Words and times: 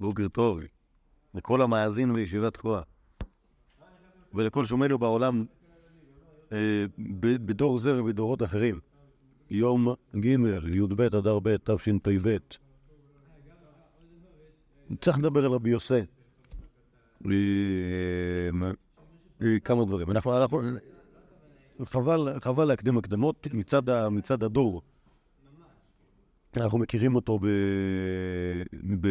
בוקר 0.00 0.28
טוב 0.28 0.60
לכל 1.34 1.62
המאזין 1.62 2.12
בישיבת 2.12 2.54
תקועה 2.54 2.82
ולכל 4.34 4.64
שומענו 4.64 4.98
בעולם 4.98 5.44
אה, 6.52 6.84
בדור 7.18 7.78
זה 7.78 8.02
ובדורות 8.02 8.42
אחרים. 8.42 8.80
יום 9.50 9.88
ג', 10.16 10.26
י"ב 10.74 11.00
אדר 11.00 11.38
ב', 11.42 11.56
תשפ"ב. 11.56 12.36
צריך 15.00 15.18
לדבר 15.18 15.44
על 15.44 15.52
רבי 15.52 15.70
יוסי. 15.70 15.94
אה, 15.94 16.00
אה, 19.42 19.60
כמה 19.64 19.84
דברים. 19.84 20.10
אנחנו, 20.10 20.60
חבל, 21.84 22.40
חבל 22.40 22.64
להקדים 22.64 22.98
הקדמות 22.98 23.46
מצד 24.10 24.42
הדור. 24.42 24.82
אנחנו 26.56 26.78
מכירים 26.78 27.14
אותו 27.14 27.38
ב, 27.38 27.46
ב, 29.00 29.08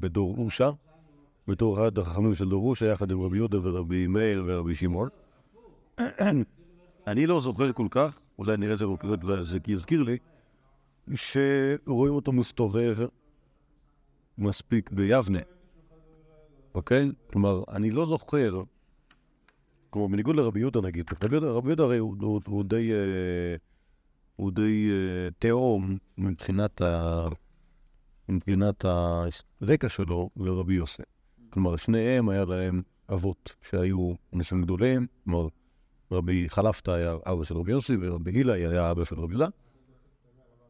בדור 0.00 0.34
אושה, 0.38 0.70
בתור 1.48 1.74
אחד 1.76 1.98
החכמים 1.98 2.34
של 2.34 2.48
דור 2.48 2.70
אושה, 2.70 2.86
יחד 2.86 3.10
עם 3.10 3.20
רבי 3.20 3.36
יהודה 3.36 3.58
ורבי 3.62 4.06
מאיר 4.06 4.44
ורבי 4.46 4.74
שמעון. 4.74 5.08
אני 7.06 7.26
לא 7.26 7.40
זוכר 7.40 7.72
כל 7.72 7.86
כך, 7.90 8.18
אולי 8.38 8.56
נראה 8.56 8.72
את 8.72 8.78
זה 8.78 8.86
בפרט 8.86 9.24
וזה 9.24 9.58
יזכיר 9.66 10.02
לי, 10.02 10.18
שרואים 11.14 12.14
אותו 12.14 12.32
מסתובב 12.32 12.96
מספיק 14.38 14.90
ביבנה, 14.90 15.38
אוקיי? 16.74 17.10
כלומר, 17.32 17.62
אני 17.68 17.90
לא 17.90 18.06
זוכר, 18.06 18.62
כמו 19.92 20.08
בניגוד 20.08 20.36
לרבי 20.36 20.60
יהודה 20.60 20.80
נגיד, 20.80 21.06
רבי 21.22 21.68
יהודה, 21.68 21.82
הרי 21.82 21.98
הוא 21.98 22.64
די, 22.64 22.92
אה, 22.92 23.56
הוא 24.38 24.52
די 24.52 24.90
אה, 24.90 25.28
תהום 25.38 25.98
מבחינת, 26.18 26.82
ה, 26.82 27.28
מבחינת 28.28 28.84
הרקע 28.84 29.88
שלו 29.88 30.30
לרבי 30.36 30.74
יוסף. 30.74 31.04
כלומר, 31.50 31.76
שניהם 31.76 32.28
היה 32.28 32.44
להם 32.44 32.82
אבות 33.12 33.54
שהיו 33.62 34.12
אנשים 34.34 34.62
גדולים, 34.62 35.06
כלומר, 35.24 35.48
רבי 36.12 36.48
חלפתא 36.48 36.90
היה 36.90 37.16
אבא 37.26 37.44
של 37.44 37.56
רבי 37.56 37.70
יוסי, 37.70 37.96
ורבי 38.00 38.30
הילה 38.30 38.52
היה 38.52 38.90
אבא 38.90 39.04
של 39.04 39.20
רבי 39.20 39.32
יהודה. 39.32 39.48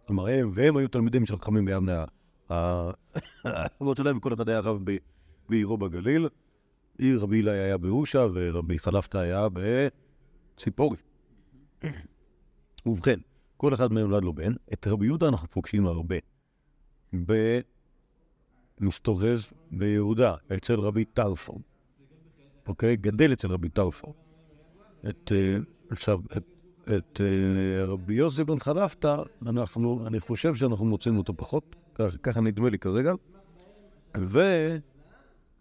כלומר, 0.07 0.27
הם, 0.27 0.51
והם 0.55 0.77
היו 0.77 0.89
תלמידים 0.89 1.27
של 1.27 1.37
חכמים 1.37 1.65
ביבנה, 1.65 2.05
האבות 3.45 3.97
שלהם, 3.97 4.17
וכל 4.17 4.35
אחד 4.35 4.49
היה 4.49 4.61
רב 4.61 4.81
בעירו 5.49 5.79
בגליל. 5.79 6.29
רבי 7.03 7.37
הילה 7.37 7.53
היה 7.53 7.79
באושה, 7.79 8.27
ורבי 8.35 8.79
חלפתא 8.79 9.19
היה 9.19 9.47
בציפורי. 10.57 10.97
ובכן, 12.87 13.21
כל 13.59 13.75
אחד 13.75 13.93
מהם 13.93 14.09
נולד 14.11 14.23
לו 14.23 14.33
בן. 14.33 14.53
את 14.73 14.87
רבי 14.87 15.07
יהודה 15.07 15.29
אנחנו 15.29 15.49
פוגשים 15.51 15.87
הרבה. 15.87 16.17
ב... 17.27 17.61
מסתובב 18.81 19.39
ביהודה, 19.71 20.35
אצל 20.57 20.81
רבי 20.81 21.05
טרפון. 21.05 21.59
אוקיי? 22.69 22.97
גדל 22.97 23.33
אצל 23.33 23.49
רבי 23.49 23.69
טרפון. 23.69 24.13
את, 25.09 25.33
אה, 25.33 25.57
עכשיו, 25.91 26.21
את, 26.37 26.45
את 26.85 27.21
אה, 27.21 27.85
רבי 27.85 28.15
יוסי 28.15 28.45
בן 28.45 28.59
חלפתא, 28.59 29.17
אנחנו, 29.47 30.07
אני 30.07 30.21
חושב 30.21 30.55
שאנחנו 30.55 30.85
מוצאים 30.85 31.17
אותו 31.17 31.37
פחות, 31.37 31.77
ככה 32.23 32.41
נדמה 32.41 32.71
לי 32.71 32.79
כרגע, 32.79 33.13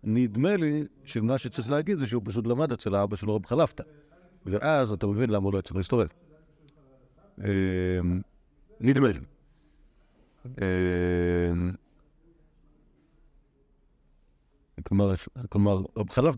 ונדמה 0.03 0.57
לי 0.57 0.83
שמה 1.03 1.37
שצריך 1.37 1.69
להגיד 1.69 1.99
זה 1.99 2.07
שהוא 2.07 2.21
פשוט 2.25 2.47
למד 2.47 2.71
אצל 2.71 2.95
האבא 2.95 3.15
שלו 3.15 3.35
רבי 3.35 3.47
חלפתא, 3.47 3.83
ואז 4.45 4.91
אתה 4.91 5.07
מבין 5.07 5.29
למה 5.29 5.45
הוא 5.45 5.53
לא 5.53 5.61
צריך 5.61 5.75
להסתובב. 5.75 6.07
אה, 7.43 7.99
נדמה 8.79 9.07
לי. 9.07 9.19
אה, 10.61 11.51
כלומר, 14.83 15.13
כלומר, 15.49 15.81
חלף, 16.09 16.35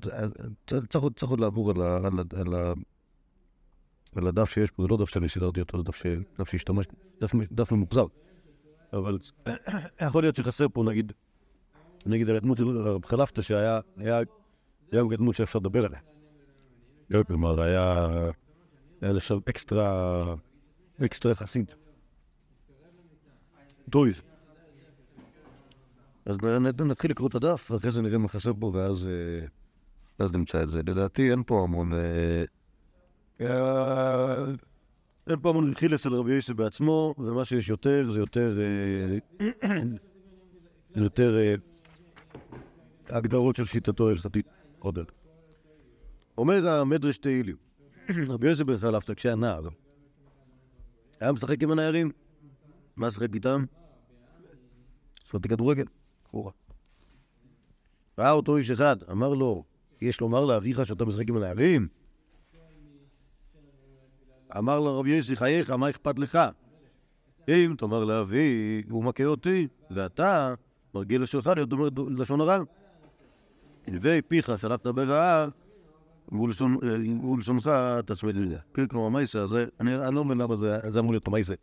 צריך 0.90 1.30
עוד 1.30 1.40
לעבור 1.40 1.72
על 4.16 4.28
הדף 4.28 4.50
שיש 4.50 4.72
פה, 4.72 4.84
זה 4.84 4.88
לא 4.88 4.98
דף 4.98 5.10
שאני 5.10 5.30
סידרתי 5.30 5.60
אותו, 5.62 5.78
זה 5.78 5.84
דף 5.84 5.96
ש- 5.96 6.40
דף 6.40 6.50
שהשתמש, 6.50 6.86
דף 7.52 7.72
ממוחזר. 7.72 8.06
אבל 8.94 9.20
יכול 10.08 10.24
להיות 10.24 10.36
שחסר 10.36 10.66
פה, 10.74 10.84
נגיד, 10.84 11.14
נגיד 12.06 12.30
על 12.30 12.36
הדמות 12.36 12.58
של 12.58 12.68
רב 12.78 13.06
חלפתא, 13.06 13.42
שהיה 13.42 13.80
היה 13.98 14.20
היה 14.92 15.02
גם 15.04 15.16
דמות 15.16 15.36
שאפשר 15.36 15.60
לדבר 15.60 15.86
עליה. 15.86 16.00
לא, 17.10 17.24
כלומר, 17.24 17.62
היה 17.62 18.08
היה 19.02 19.14
לשם 19.14 19.38
אקסטרה, 19.50 20.36
אקסטרה 21.06 21.32
יחסית. 21.32 21.76
טוב. 23.90 24.08
אז 26.26 26.38
נתחיל 26.80 27.12
לקרוא 27.12 27.28
את 27.28 27.36
הדף, 27.36 27.72
ואחרי 27.72 27.92
זה 27.92 28.02
נראה 28.02 28.18
מה 28.18 28.28
חסר 28.28 28.52
פה, 28.60 28.72
ואז 28.74 29.08
אה, 30.22 30.28
נמצא 30.34 30.64
את 30.64 30.70
זה. 30.70 30.82
לדעתי 30.86 31.32
אין 31.32 31.44
פה 31.46 31.64
המון... 31.64 31.94
אה, 31.94 32.44
אה, 33.42 34.46
אין 35.30 35.40
פה 35.42 35.50
המון 35.50 35.72
רכיל 35.72 35.96
אצל 35.96 36.14
רבי 36.14 36.34
יוסף 36.34 36.54
בעצמו, 36.54 37.16
ומה 37.18 37.46
שיש 37.46 37.70
יותר 37.70 38.12
זה 38.12 38.20
יותר... 38.20 38.60
יותר 40.96 41.56
הגדרות 43.10 43.56
של 43.56 43.66
שיטתו 43.66 44.08
ההלכתית. 44.08 44.46
עוד. 44.80 45.00
אומר 46.38 46.70
המדרש 46.70 47.18
תהילים, 47.18 47.56
רבי 48.28 48.48
יוסף 48.48 48.64
בן 48.64 48.78
חלפתא, 48.78 49.14
כשהיה 49.14 49.36
נער, 49.36 49.68
היה 51.20 51.32
משחק 51.32 51.64
עם 51.64 51.72
הנערים. 51.72 52.12
מה 52.96 53.12
שחק 53.12 53.34
איתם? 53.34 53.66
שחק 55.24 55.48
כדורגל. 55.48 55.86
חורה. 56.32 56.52
ראה 58.20 58.32
אותו 58.32 58.58
איש 58.58 58.70
אחד, 58.70 58.98
אמר 59.12 59.30
לו, 59.34 59.64
יש 60.02 60.22
לומר 60.22 60.46
לאביך 60.46 60.86
שאתה 60.86 61.06
משחק 61.06 61.30
עם 61.30 61.38
הנערים? 61.38 61.88
אמר 64.58 64.80
לו 64.80 65.00
רבי 65.00 65.10
יוסי, 65.10 65.36
חייך, 65.36 65.70
מה 65.70 65.90
אכפת 65.90 66.20
לך? 66.20 66.40
אם 67.50 67.76
תאמר 67.78 68.06
לאבי, 68.06 68.84
הוא 68.90 69.04
מכה 69.04 69.26
אותי, 69.26 69.68
ואתה 69.92 70.54
מרגיל 70.94 71.24
לשונך 71.24 71.48
להיות 71.56 71.72
אומר 71.72 71.90
לשון 72.18 72.42
הרע. 72.42 72.60
הלוואי 73.88 74.22
פיך 74.22 74.52
שלחת 74.58 74.88
ברעה, 74.88 75.48
ולשונך 76.32 77.70
תצמיד 78.06 78.36
לזה. 78.36 78.58
כן, 78.74 78.88
כלומר, 78.88 79.06
המייסה 79.06 79.42
הזה, 79.42 79.66
אני 79.80 80.16
לא 80.16 80.26
מבין 80.26 80.38
למה 80.38 80.56
זה 80.90 81.00
אמור 81.00 81.12
להיות 81.12 81.28
המייסה 81.28 81.54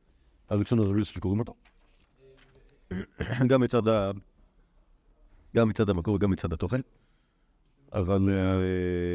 הראשון 0.49 0.79
הזה 0.79 1.05
שקוראים 1.05 1.41
אותו. 1.41 1.55
גם 3.49 3.61
מצד 3.61 3.89
ה... 3.89 4.11
גם 5.57 5.69
מצד 5.69 5.91
המקור 5.91 6.15
וגם 6.15 6.31
מצד 6.31 6.53
התוכן, 6.53 6.81
אה, 7.95 8.01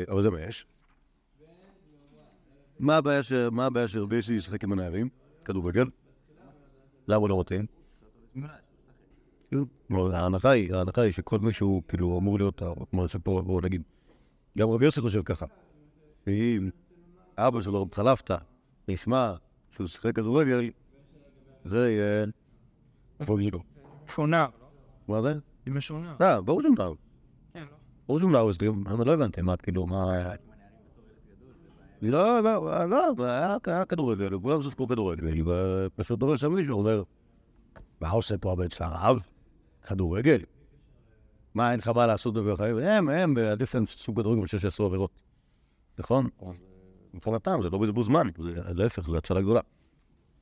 אבל 0.09 0.23
זה 0.23 0.29
מה 0.29 0.41
יש. 0.41 0.65
מה 2.79 2.97
הבעיה 3.65 3.87
שרבי 3.87 4.15
יוסי 4.15 4.33
ישחק 4.33 4.63
עם 4.63 4.71
הנערים? 4.71 5.09
כדורגל? 5.45 5.85
למה 7.07 7.17
הוא 7.17 7.29
לא 7.29 7.35
ההנחה 10.13 10.49
היא, 10.49 10.73
ההנחה 10.73 11.01
היא 11.01 11.11
שכל 11.11 11.39
מי 11.39 11.53
שהוא 11.53 11.83
כאילו 11.87 12.17
אמור 12.19 12.37
להיות, 12.37 12.61
כמו 12.91 13.07
שפה, 13.07 13.41
בואו 13.45 13.61
נגיד, 13.61 13.81
גם 14.57 14.69
רבי 14.69 14.85
יוסי 14.85 15.01
חושב 15.01 15.23
ככה, 15.23 15.45
שאם 16.25 16.69
אבא 17.37 17.61
שלו 17.61 17.81
רב 17.81 17.93
חלפתא 17.93 18.37
ישמע 18.87 19.33
שהוא 19.71 19.87
שיחק 19.87 20.15
כדורגל, 20.15 20.69
זה 21.65 21.91
יהיה... 21.91 22.25
שונה. 24.07 24.47
מה 25.07 25.21
זה? 25.21 25.33
אם 25.67 25.77
יש 25.77 25.87
שונה. 25.87 26.15
אה, 26.21 26.41
ברור 26.41 26.61
שהוא 26.61 26.75
נער. 26.77 26.93
כן, 27.53 27.59
לא. 27.59 27.75
ברור 28.07 28.19
שהוא 28.19 28.31
נער, 28.31 28.49
אני 28.87 29.05
לא 29.05 29.13
הבנתי 29.13 29.41
מה, 29.41 29.57
כאילו, 29.57 29.85
מה... 29.85 30.05
לא, 32.01 32.39
לא, 32.39 32.85
לא, 32.89 33.25
היה 33.63 33.85
כדורגל, 33.85 34.39
כולם 34.39 34.61
שיחקו 34.61 34.87
כדורגל, 34.87 35.49
ופשוט 35.49 36.19
דורש 36.19 36.41
שם 36.41 36.53
מישהו 36.53 36.77
אומר, 36.77 37.03
מה 38.01 38.09
עושה 38.09 38.37
פה 38.37 38.51
הבן 38.51 38.69
של 38.69 38.83
הרב? 38.83 39.19
כדורגל? 39.87 40.39
מה, 41.55 41.71
אין 41.71 41.79
לך 41.79 41.87
מה 41.87 42.07
לעשות 42.07 42.33
בחיים? 42.33 42.77
הם, 42.77 43.09
הם, 43.09 43.37
עדיף 43.37 43.75
להם 43.75 43.85
סוג 43.85 44.19
כדורגל 44.19 44.41
מאשר 44.41 44.57
שיעשו 44.57 44.85
עבירות. 44.85 45.11
נכון? 45.99 46.29
אז 46.41 46.55
מבחינתם 47.13 47.59
זה 47.61 47.69
לא 47.69 47.77
בזבוז 47.77 48.05
זמן, 48.05 48.27
זה 48.37 48.61
להפך, 48.73 49.01
זו 49.01 49.17
הצלה 49.17 49.41
גדולה. 49.41 49.61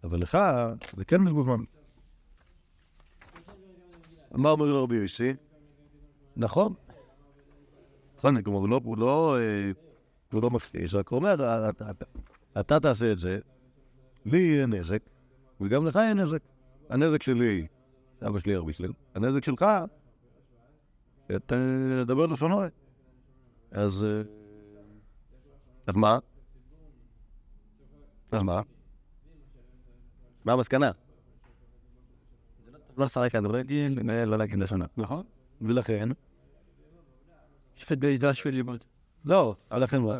אבל 0.03 0.19
לך, 0.19 0.37
זה 0.97 1.05
כן 1.05 1.25
בזבוז 1.25 1.45
זמן. 1.45 1.63
מה 4.31 4.51
אומר 4.51 4.65
לו 4.65 4.83
רבי 4.83 4.95
יוסי? 4.95 5.33
נכון. 6.37 6.73
נכון, 8.17 8.41
כלומר, 8.41 8.59
הוא 8.59 8.69
לא, 8.69 8.81
הוא 8.83 8.97
לא, 8.97 9.37
אה, 9.39 9.71
הוא 10.33 10.41
לא 10.41 10.49
מפחיש, 10.49 10.95
רק 10.95 11.11
אומר, 11.11 11.33
"אתה- 11.33 11.69
אתה- 12.59 12.79
תעשה 12.79 13.11
את 13.11 13.17
זה, 13.19 13.39
לי 14.25 14.37
יהיה 14.37 14.65
נזק, 14.65 15.01
וגם 15.61 15.85
לך 15.85 15.95
יהיה 15.95 16.13
נזק. 16.13 16.41
הנזק 16.89 17.21
שלי, 17.23 17.67
אבא 18.27 18.39
שלי 18.39 18.55
הרביסלר, 18.55 18.91
הנזק 19.15 19.43
שלך, 19.43 19.65
תדבר 21.37 22.25
לשון 22.25 22.51
הרע. 22.51 22.67
אז... 23.71 24.03
אה, 24.03 24.21
אז 25.87 25.95
מה? 25.95 26.19
אז 28.31 28.41
מה? 28.41 28.61
מה 30.45 30.53
המסקנה? 30.53 30.91
לא 32.97 33.05
לשחק 33.05 33.31
כדורגל, 33.31 33.93
לא 34.25 34.37
להגיד 34.37 34.59
לשונה. 34.59 34.85
נכון. 34.97 35.23
ולכן, 35.61 36.09
שופט 37.75 37.97
במדרש 37.97 38.41
של 38.41 38.49
לימוד. 38.49 38.83
לא, 39.25 39.55
לכן 39.71 40.01
מה? 40.01 40.19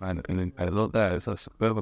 מה? 0.00 0.10
אני- 0.28 0.70
לא 0.70 0.80
יודע, 0.80 1.18
זה 1.18 1.36
ספר 1.36 1.72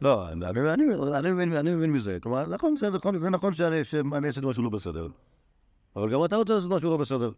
לא, 0.00 0.28
אני, 0.32 1.30
מבין, 1.30 1.52
מזה. 1.92 2.18
כלומר, 2.22 2.46
נכון, 2.46 2.76
זה 2.76 2.90
נכון, 2.90 3.16
נכון 3.16 3.54
שאני 3.54 3.80
עשיתי 4.28 4.46
משהו 4.46 4.62
לא 4.62 4.70
בסדר. 4.70 5.08
אבל 5.96 6.12
גם 6.12 6.24
אתה 6.24 6.36
רוצה 6.36 6.54
לעשות 6.54 6.70
משהו 6.70 6.90
לא 6.90 6.96
בסדר. 6.96 7.30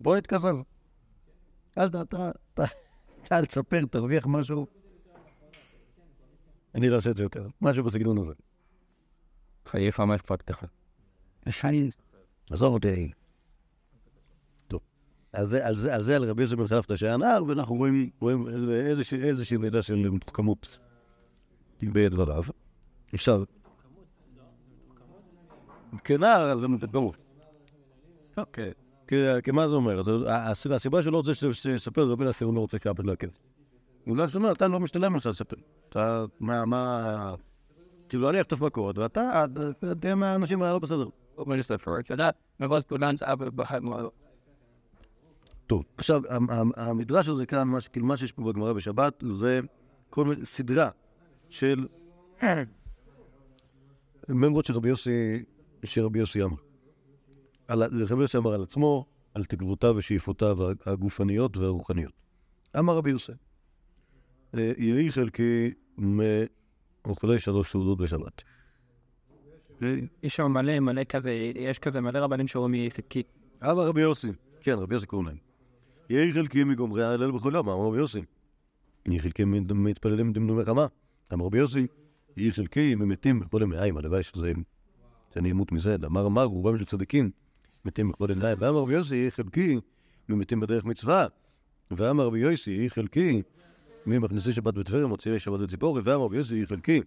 בוא 0.00 0.16
נתקזז. 0.16 0.46
אל 3.32 3.44
תספר, 3.46 3.84
תרוויח 3.90 4.26
משהו. 4.26 4.66
אני 6.74 6.88
לא 6.88 6.96
אעשה 6.96 7.10
את 7.10 7.16
זה 7.16 7.22
יותר. 7.22 7.48
משהו 7.62 7.84
בסגנון 7.84 8.18
הזה. 8.18 8.32
חייך 9.66 10.00
מה 10.00 10.14
אכפת 10.16 10.50
לך? 10.50 10.64
עזוב 12.50 12.74
אותי. 12.74 13.12
טוב. 14.68 14.80
אז 15.32 15.48
זה- 15.72 15.94
על 16.16 16.24
רבי 16.24 16.42
יוסף 16.42 16.54
בן 16.54 16.66
חלפתא 16.66 16.96
שהיה 16.96 17.16
נער, 17.16 17.44
ואנחנו 17.44 17.74
רואים 17.74 18.10
איזושהי- 18.70 19.56
מידה 19.56 19.82
של 19.82 20.10
מתוחכמות 20.10 20.78
בדבריו. 21.82 22.42
עכשיו, 23.12 23.42
כנער, 26.04 26.58
זה 26.60 26.68
מתוחכמות. 26.68 27.16
אוקיי. 28.36 28.72
כי 29.08 29.16
כי 29.44 29.50
מה 29.50 29.68
זה 29.68 29.74
אומר? 29.74 30.02
הסיבה 30.28 31.02
שלא 31.02 31.16
רוצה 31.16 31.32
שיספר 31.52 32.02
זה 32.04 32.10
לא 32.10 32.16
בגלל 32.16 32.32
שהוא 32.32 32.54
לא 32.54 32.60
רוצה 32.60 32.78
שאבא 32.78 33.02
שלו 33.02 33.12
יכיר. 33.12 33.30
בגלל 34.06 34.28
שהוא 34.28 34.40
אומר, 34.42 34.52
אתה 34.52 34.68
לא 34.68 34.80
משתלם 34.80 35.16
לך 35.16 35.26
לספר. 35.26 35.56
אתה, 35.88 36.24
מה, 36.40 36.64
מה... 36.64 37.34
כאילו, 38.08 38.30
אני 38.30 38.40
אחטוף 38.40 38.60
מכות, 38.60 38.98
ואתה, 38.98 39.44
תהיה 40.00 40.14
מהאנשים 40.14 40.62
הלא 40.62 40.78
בסדר. 40.78 40.96
הוא 40.96 41.10
אומר 41.36 41.56
לספר, 41.56 41.98
אתה 41.98 42.14
יודע, 42.14 42.30
מראש 42.60 42.84
כולן 42.84 43.16
זה 43.16 43.32
אבא 43.32 43.50
בחיים. 43.50 43.88
טוב, 45.66 45.84
עכשיו, 45.98 46.22
המ- 46.28 46.50
המ- 46.50 46.70
המדרש 46.76 47.28
הזה 47.28 47.46
כאן, 47.46 47.68
מה 47.68 47.78
כאילו, 47.92 48.06
מה 48.06 48.16
שיש 48.16 48.32
פה 48.32 48.42
בגמרא 48.42 48.72
בשבת, 48.72 49.22
זה 49.32 49.60
כל 50.10 50.24
מיני, 50.24 50.44
סדרה 50.44 50.90
של 51.48 51.86
מימרות 54.28 54.64
שרבי 54.64 54.88
יוסי, 54.88 55.44
שרבי 55.84 56.18
יוסי 56.18 56.42
אמר. 56.42 56.56
רבי 57.70 58.22
יוסי 58.22 58.36
אמר 58.36 58.54
על 58.54 58.62
עצמו, 58.62 59.06
על 59.34 59.44
תקוותיו 59.44 59.94
ושאיפותיו 59.96 60.58
הגופניות 60.86 61.56
והרוחניות. 61.56 62.12
אמר 62.78 62.96
רבי 62.96 63.10
יוסי, 63.10 63.32
אה, 64.54 64.72
יהי 64.78 65.12
חלקי 65.12 65.70
מאוכלי 65.98 67.38
שלוש 67.38 67.72
סעודות 67.72 67.98
בשבת. 67.98 68.42
אוקיי? 69.70 70.06
יש 70.22 70.36
שם 70.36 70.52
מלא, 70.52 70.80
מלא 70.80 71.04
כזה, 71.04 71.30
יש 71.54 71.78
כזה 71.78 72.00
מלא 72.00 72.18
רבנים 72.18 72.48
שאומרים 72.48 72.72
מי 72.72 72.90
חלקי. 72.90 73.22
אמר 73.62 73.86
רבי 73.86 74.00
יוסי, 74.00 74.28
כן, 74.60 74.78
רבי 74.78 74.94
יוסי 74.94 75.06
קוראים 75.06 75.28
להם. 75.28 75.36
יהי 76.10 76.32
חלקי 76.32 76.64
מגומרי 76.64 77.04
ההלל 77.04 77.30
בכל 77.30 77.52
יום, 77.54 77.68
אמר 77.68 77.86
רבי 77.86 77.98
יוסי. 77.98 78.22
יהי 79.06 79.20
חלקי 79.20 79.44
מתפללים 79.44 80.32
דמדומי 80.32 80.64
חמה, 80.64 80.86
אמר 81.32 81.44
רבי 81.44 81.58
יוסי. 81.58 81.86
יהי 82.36 82.52
חלקי 82.52 82.94
ממתים 82.94 83.40
בכל 83.40 83.62
ימיים, 83.62 83.96
הלוואי 83.96 84.22
שזה, 84.22 84.52
שאני 85.34 85.50
אמות 85.50 85.72
מזה. 85.72 85.96
אמר 86.06 86.26
אמר, 86.26 86.44
רובם 86.44 86.78
של 86.78 86.84
צדיקים 86.84 87.30
מתים 87.86 88.08
בכל 88.08 88.28
ימיים. 88.30 88.56
ואמר 88.60 88.78
רבי 88.78 88.94
יוסי, 88.94 89.30
חלקי 89.30 89.80
ממתים 90.28 90.60
בדרך 90.60 90.84
מצווה. 90.84 91.26
ואמר 91.90 92.26
רבי 92.26 92.38
יוסי, 92.38 92.90
חלקי 92.90 93.42
ממכניסי 94.06 94.52
שבת 94.52 94.74
בטבריה, 94.74 95.06
מוציאי 95.06 95.38
שבת 95.38 95.60
בציפורי. 95.60 96.02
ואמר 96.04 96.24
רבי 96.24 96.36
יוסי, 96.36 96.66
חלקי 96.66 97.00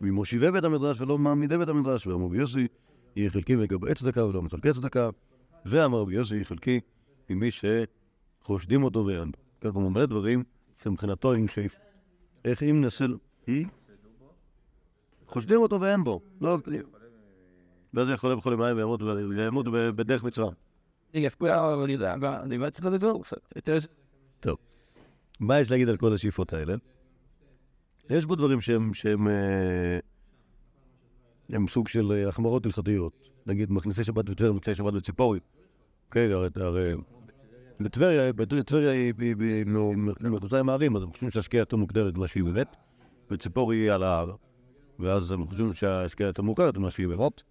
ממושיבי 0.00 0.50
בית 0.50 0.64
המדרש 0.64 1.00
ולא 1.00 1.18
מעמידי 1.18 1.58
בית 1.58 1.68
המדרש. 1.68 2.06
ואמר 2.06 2.24
רבי 2.24 2.38
יוסי, 2.38 2.66
יהי 3.16 3.30
חלקי 3.30 3.56
מגבעי 3.56 3.94
צדקה 3.94 4.24
ולא 4.24 4.42
מחלקי 4.42 4.72
צדקה. 4.72 5.10
ואמר 5.66 5.98
רבי 5.98 6.14
יוסי, 6.14 6.34
יהי 6.34 6.44
חלקי 6.44 6.80
ממי 7.30 7.48
שחושדים 7.50 8.82
אותו 8.82 9.06
ואין. 9.06 9.30
כאן 9.60 9.72
פה 9.72 9.80
מלא 9.80 10.06
דברים 10.06 10.44
שמבחינתו 10.82 11.32
עם 11.32 11.48
שאיף. 11.48 11.76
איך 12.44 12.62
אם. 12.62 12.84
היא? 13.46 13.66
חושדים 15.26 15.60
אותו 15.60 15.80
ואין 15.80 16.04
בו. 16.04 16.20
לא... 16.40 16.58
ואז 17.94 18.06
הוא 18.06 18.14
יכול 18.14 18.34
בכל 18.34 18.52
ימיים 18.52 18.76
וימות 18.76 19.66
בדרך 19.96 20.22
אני 20.24 20.38
לא. 20.38 20.50
טוב. 24.40 24.56
מה 25.40 25.60
יש 25.60 25.70
להגיד 25.70 25.88
על 25.88 25.96
כל 25.96 26.14
השאיפות 26.14 26.52
האלה? 26.52 26.74
יש 28.10 28.24
בו 28.26 28.34
דברים 28.34 28.60
שהם, 28.60 28.94
שהם 28.94 29.28
אה, 29.28 29.98
הם 31.48 31.68
סוג 31.68 31.88
של 31.88 32.12
אה, 32.12 32.28
החמרות 32.28 32.66
הלכתיות. 32.66 33.30
נגיד, 33.46 33.72
מכניסי 33.72 34.04
שבת 34.04 34.24
בטבריה, 34.24 34.52
מכניסי 34.52 34.78
שבת 34.78 34.92
בציפורי. 34.92 35.38
כן, 36.10 36.28
הרי, 36.56 36.94
בטבריה, 37.80 38.32
בטבריה 38.32 38.90
היא- 38.90 39.12
מחוצה 40.30 40.58
עם 40.60 40.68
הערים, 40.68 40.96
אז 40.96 41.02
הם 41.02 41.12
חושבים 41.12 41.30
שהשקיעתו 41.30 41.78
מוגדרת 41.78 42.18
מה 42.18 42.28
שהיא 42.28 42.44
באמת, 42.44 42.76
וציפורי 43.30 43.76
היא 43.76 43.92
על 43.92 44.02
ההר, 44.02 44.34
ואז 44.98 45.30
הם 45.30 45.46
חושבים 45.46 45.72
שהשקיעתו 45.72 46.42
מוכרת 46.42 46.76
מה 46.76 46.90
שהיא 46.90 47.08
באמת. 47.08 47.42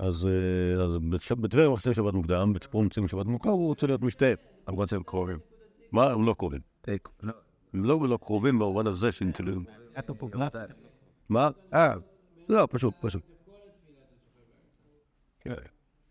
אז, 0.00 0.26
אה, 0.26 1.34
בטבריה 1.40 1.68
מכניסים 1.68 1.94
שבת 1.94 2.14
מוקדם, 2.14 2.52
בציפורי 2.52 2.86
מכניסים 2.86 3.08
שבת 3.08 3.26
מאוחר, 3.26 3.50
הוא 3.50 3.66
רוצה 3.66 3.86
להיות 3.86 4.02
משתה. 4.02 4.26
אני 4.68 4.76
רוצה 4.76 4.96
הם 4.96 5.02
קרובים. 5.02 5.38
מה? 5.92 6.10
הם 6.12 6.26
לא 6.26 6.34
קרובים. 6.38 6.60
הם 7.74 7.84
לא 7.84 8.08
לא 8.08 8.18
קרובים 8.22 8.58
במובן 8.58 8.86
הזה 8.86 9.12
שהם 9.12 9.32
כאילו... 9.32 9.52
מה? 11.28 11.50
אה, 11.74 11.94
לא, 12.48 12.68
פשוט, 12.70 12.94
פשוט. 13.00 13.22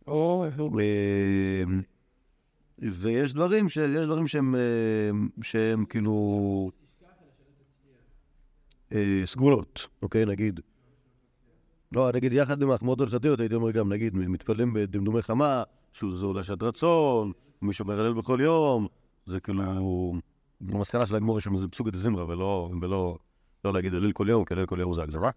או, 0.07 0.45
אה, 0.80 1.63
ויש 2.91 3.33
דברים, 3.33 3.69
ש... 3.69 3.77
יש 3.77 4.06
דברים 4.06 4.27
שהם, 4.27 4.56
אה, 4.56 5.09
שהם 5.41 5.86
כאילו 5.86 6.71
אה, 8.94 9.21
סגולות, 9.25 9.88
אוקיי? 10.01 10.25
נגיד, 10.25 10.59
לא, 11.91 12.12
נגיד 12.13 12.33
יחד 12.33 12.62
עם 12.62 12.71
ההחמרות 12.71 13.00
ההלכתיות, 13.00 13.39
הייתי 13.39 13.56
אומר 13.56 13.71
גם, 13.71 13.94
נגיד, 13.94 14.15
מתפללים 14.15 14.74
בדמדומי 14.74 15.21
חמה, 15.21 15.63
שהוא 15.94 16.15
זו 16.15 16.33
לשעת 16.33 16.63
רצון, 16.63 17.31
מי 17.62 17.74
שאומר 17.74 18.00
הלל 18.00 18.13
בכל 18.13 18.39
יום, 18.41 18.88
זה 19.25 19.39
כאילו, 19.39 19.63
המסקנה 20.69 21.06
של 21.06 21.15
הגמור 21.15 21.39
שם 21.39 21.57
זה 21.57 21.68
פסוק 21.68 21.89
דזמרה, 21.89 22.25
ולא, 22.27 22.69
ולא, 22.81 23.18
לא 23.65 23.74
להגיד 23.74 23.94
הלל 23.94 24.12
כל 24.12 24.30
יום, 24.30 24.45
כי 24.45 24.53
הלל 24.53 24.65
כל 24.65 24.80
יום 24.80 24.94
זה 24.94 25.03
הגזרה. 25.03 25.30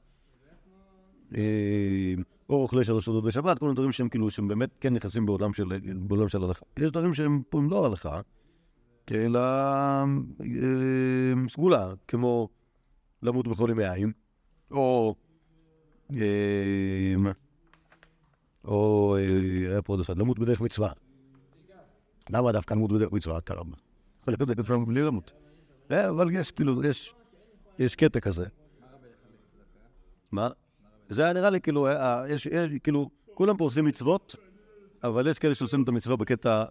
אה, 1.36 2.14
או 2.48 2.62
אוכלי 2.62 2.84
שלוש 2.84 3.04
שעות 3.04 3.24
בשבת, 3.24 3.58
כל 3.58 3.64
מיני 3.64 3.74
דברים 3.74 3.92
שהם 3.92 4.08
כאילו, 4.08 4.30
שהם 4.30 4.48
באמת 4.48 4.70
כן 4.80 4.94
נכנסים 4.94 5.26
בעולם 5.26 5.52
של, 5.52 5.64
בעולם 5.94 6.28
של 6.28 6.44
הלכה. 6.44 6.64
יש 6.76 6.90
דברים 6.90 7.14
שהם 7.14 7.42
פה 7.48 7.60
לא 7.70 7.86
הלכה, 7.86 8.20
אלא 9.10 9.40
אה, 9.40 11.32
סגולה, 11.48 11.92
כמו 12.08 12.48
למות 13.22 13.48
בכל 13.48 13.68
ימי 13.70 13.84
העין, 13.84 14.12
או... 14.70 15.14
אה, 16.20 17.32
או 18.64 19.16
אה, 19.18 19.70
היה 19.70 19.82
פה 19.82 19.92
עוד 19.92 20.00
אחד, 20.00 20.18
למות 20.18 20.38
בדרך 20.38 20.60
מצווה. 20.60 20.92
למה 22.30 22.52
דווקא 22.52 22.74
למות 22.74 22.92
בדרך 22.92 23.12
מצווה? 23.12 23.38
לא... 23.50 23.54
יכול 23.54 23.64
להיות 24.26 24.40
בדרך 24.40 24.58
מצווה 24.58 24.84
בלי 24.86 25.02
למות. 25.02 25.32
אה, 25.90 26.10
אבל 26.10 26.30
יש 26.32 26.50
כאילו, 26.50 26.82
יש, 27.78 27.96
קטע 27.96 28.20
כזה. 28.20 28.46
מה? 30.32 30.48
זה 31.08 31.24
היה 31.24 31.32
נראה 31.32 31.50
לי 31.50 31.60
כאילו, 31.60 31.86
אה, 31.86 32.24
יש, 32.28 32.48
כאילו, 32.82 33.10
כולם 33.34 33.56
פה 33.56 33.64
עושים 33.64 33.84
מצוות, 33.84 34.36
אבל 35.04 35.26
יש 35.26 35.38
כאלה 35.38 35.54
שעושים 35.54 35.82
את 35.82 35.88
המצווה 35.88 36.16
בקטע 36.16 36.64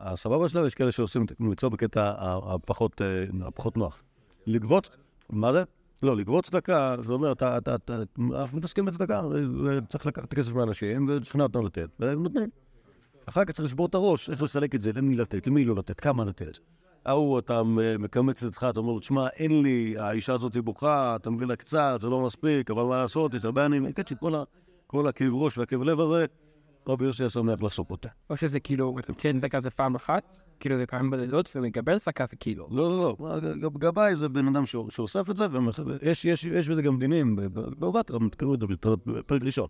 הסבבה 0.00 0.48
שלה, 0.48 0.62
ויש 0.62 0.74
כאלה 0.74 0.92
שעושים 0.92 1.24
את 1.24 1.32
המצווה 1.40 1.70
בקטע 1.70 2.00
אה, 2.00 2.54
הפחות 3.46 3.76
נוח. 3.76 4.02
לגבות, 4.46 4.96
מה 5.30 5.52
זה? 5.52 5.64
לא, 6.02 6.16
לגבות 6.16 6.44
צדקה, 6.44 6.96
זה 7.06 7.12
אומר, 7.12 7.32
אתה, 7.32 7.58
אתה, 7.58 7.74
אתה, 7.74 8.02
אנחנו 8.34 8.58
מתעסקים 8.58 8.84
בצדקה, 8.84 9.22
וצריך 9.64 10.06
לקחת 10.06 10.24
את 10.24 10.32
הכסף 10.32 10.52
מאנשים 10.52 11.08
ולשכנע 11.08 11.42
אותם 11.42 11.66
לתת, 11.66 11.88
והם 12.00 12.22
נותנים. 12.22 12.48
אחר 13.26 13.44
כך 13.44 13.50
צריך 13.50 13.64
לשבור 13.64 13.86
את 13.86 13.94
הראש, 13.94 14.30
איך 14.30 14.42
לחלק 14.42 14.74
את 14.74 14.82
זה, 14.82 14.92
למי 14.92 15.16
לתת, 15.16 15.46
למי 15.46 15.64
לא 15.64 15.74
לתת, 15.74 16.00
כמה 16.00 16.24
לתת. 16.24 16.58
ההוא, 17.06 17.38
אתה 17.38 17.62
מקמץ 17.98 18.42
את 18.42 18.48
עצמך, 18.48 18.66
אתה 18.70 18.80
אומר 18.80 18.92
לו, 18.92 18.98
תשמע, 18.98 19.28
אין 19.28 19.62
לי, 19.62 19.94
האישה 19.98 20.32
הזאת 20.32 20.54
היא 20.54 20.62
בוכה, 20.62 21.16
אתה 21.16 21.30
מביא 21.30 21.46
לה 21.46 21.56
קצת, 21.56 21.98
זה 22.00 22.08
לא 22.08 22.20
מספיק, 22.20 22.70
אבל 22.70 22.82
מה 22.82 22.98
לעשות, 22.98 23.34
יש 23.34 23.44
הרבה 23.44 23.64
עניים, 23.64 23.86
כל 24.86 25.08
הכאב 25.08 25.34
ראש 25.34 25.58
והכאב 25.58 25.82
לב 25.82 26.00
הזה, 26.00 26.26
רבי 26.88 27.04
יוסי 27.04 27.22
היה 27.22 27.30
שמח 27.30 27.62
לחשוף 27.62 27.90
אותה. 27.90 28.08
או 28.30 28.36
שזה 28.36 28.60
כאילו, 28.60 28.96
כן, 29.18 29.40
זה 29.40 29.48
כזה 29.48 29.70
פעם 29.70 29.94
אחת, 29.94 30.38
כאילו 30.60 30.76
זה 30.78 30.86
פעם 30.86 31.10
בלילות, 31.10 31.46
זה 31.46 31.60
מקבל 31.60 31.98
שכה 31.98 32.26
זה 32.26 32.36
כאילו. 32.36 32.68
לא, 32.70 32.98
לא, 32.98 33.16
לא, 33.54 33.70
גבאי 33.70 34.16
זה 34.16 34.28
בן 34.28 34.48
אדם 34.48 34.66
שאוסף 34.66 35.30
את 35.30 35.36
זה, 35.36 35.46
ויש 36.02 36.24
יש, 36.24 36.44
יש 36.44 36.68
בזה 36.68 36.82
גם 36.82 36.98
דינים, 36.98 37.36
בבטרה, 37.52 38.18
תקראו 38.30 38.54
את 38.54 38.60
זה 38.60 38.66
בפרק 39.06 39.42
ראשון. 39.42 39.68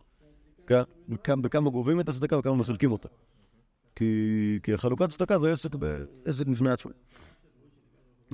כן? 0.67 0.83
בכמה- 1.09 1.71
גובים 1.71 2.01
את 2.01 2.09
הצדקה 2.09 2.39
וכמה 2.39 2.55
מחלקים 2.55 2.93
אותה. 2.93 3.09
כי, 3.97 4.59
החלוקת 4.75 5.11
צדקה 5.11 5.39
זה 5.39 5.53
עסק, 5.53 5.75
בפני 6.49 6.71
עצמו. 6.71 6.91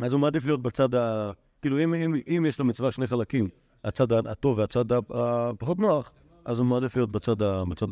אז 0.02 0.12
הוא 0.12 0.20
מעדיף 0.20 0.46
להיות 0.46 0.62
בצד 0.62 0.94
ה... 0.94 1.30
כאילו, 1.62 1.78
אם, 1.78 2.44
יש 2.48 2.60
למצווה 2.60 2.92
שני 2.92 3.06
חלקים, 3.06 3.48
הצד 3.84 4.12
הטוב 4.12 4.58
והצד 4.58 4.84
הפחות 4.92 5.78
נוח, 5.78 6.12
אז 6.44 6.58
הוא 6.58 6.66
מעדיף 6.66 6.96
להיות 6.96 7.12
בצד 7.12 7.42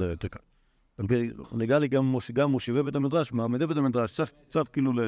היותר 0.02 0.28
קל. 0.28 0.38
נגע 1.52 1.78
לי 1.78 1.88
גם 1.88 2.04
מוש- 2.04 2.30
גם 2.30 2.50
מושיבי 2.50 2.82
בית 2.82 2.94
המדרש, 2.94 3.32
מעמדי 3.32 3.66
בית 3.66 3.76
המדרש, 3.76 4.12
צריך 4.12 4.32
צריך 4.50 4.68
כאילו 4.72 4.92
ל... 4.92 5.00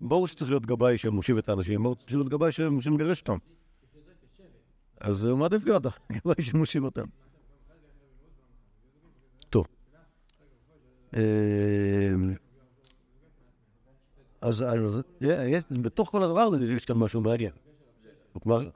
ברור 0.00 0.26
שצריך 0.26 0.50
להיות 0.50 0.66
גבאי 0.66 0.98
שמושיב 0.98 1.38
את 1.38 1.48
האנשים, 1.48 1.82
ברור 1.82 1.96
שצריך 2.00 2.14
להיות 2.14 2.28
גבאי 2.28 2.52
שמגרש 2.52 3.20
אותם. 3.20 3.36
אז 5.00 5.24
הוא 5.24 5.38
מעדיף 5.38 5.64
להיות 5.64 5.82
הגבאי 6.10 6.42
שמושיב 6.42 6.84
אותם. 6.84 7.04
טוב. 9.50 9.66
אה, 11.16 12.12
אז 14.40 14.64
בתוך 15.70 16.10
כל 16.10 16.22
הדבר 16.22 16.40
הזה 16.40 16.64
יש 16.64 16.84
כאן 16.84 16.96
משהו 16.96 17.20
מעניין. 17.20 17.52
כלומר, 18.42 18.68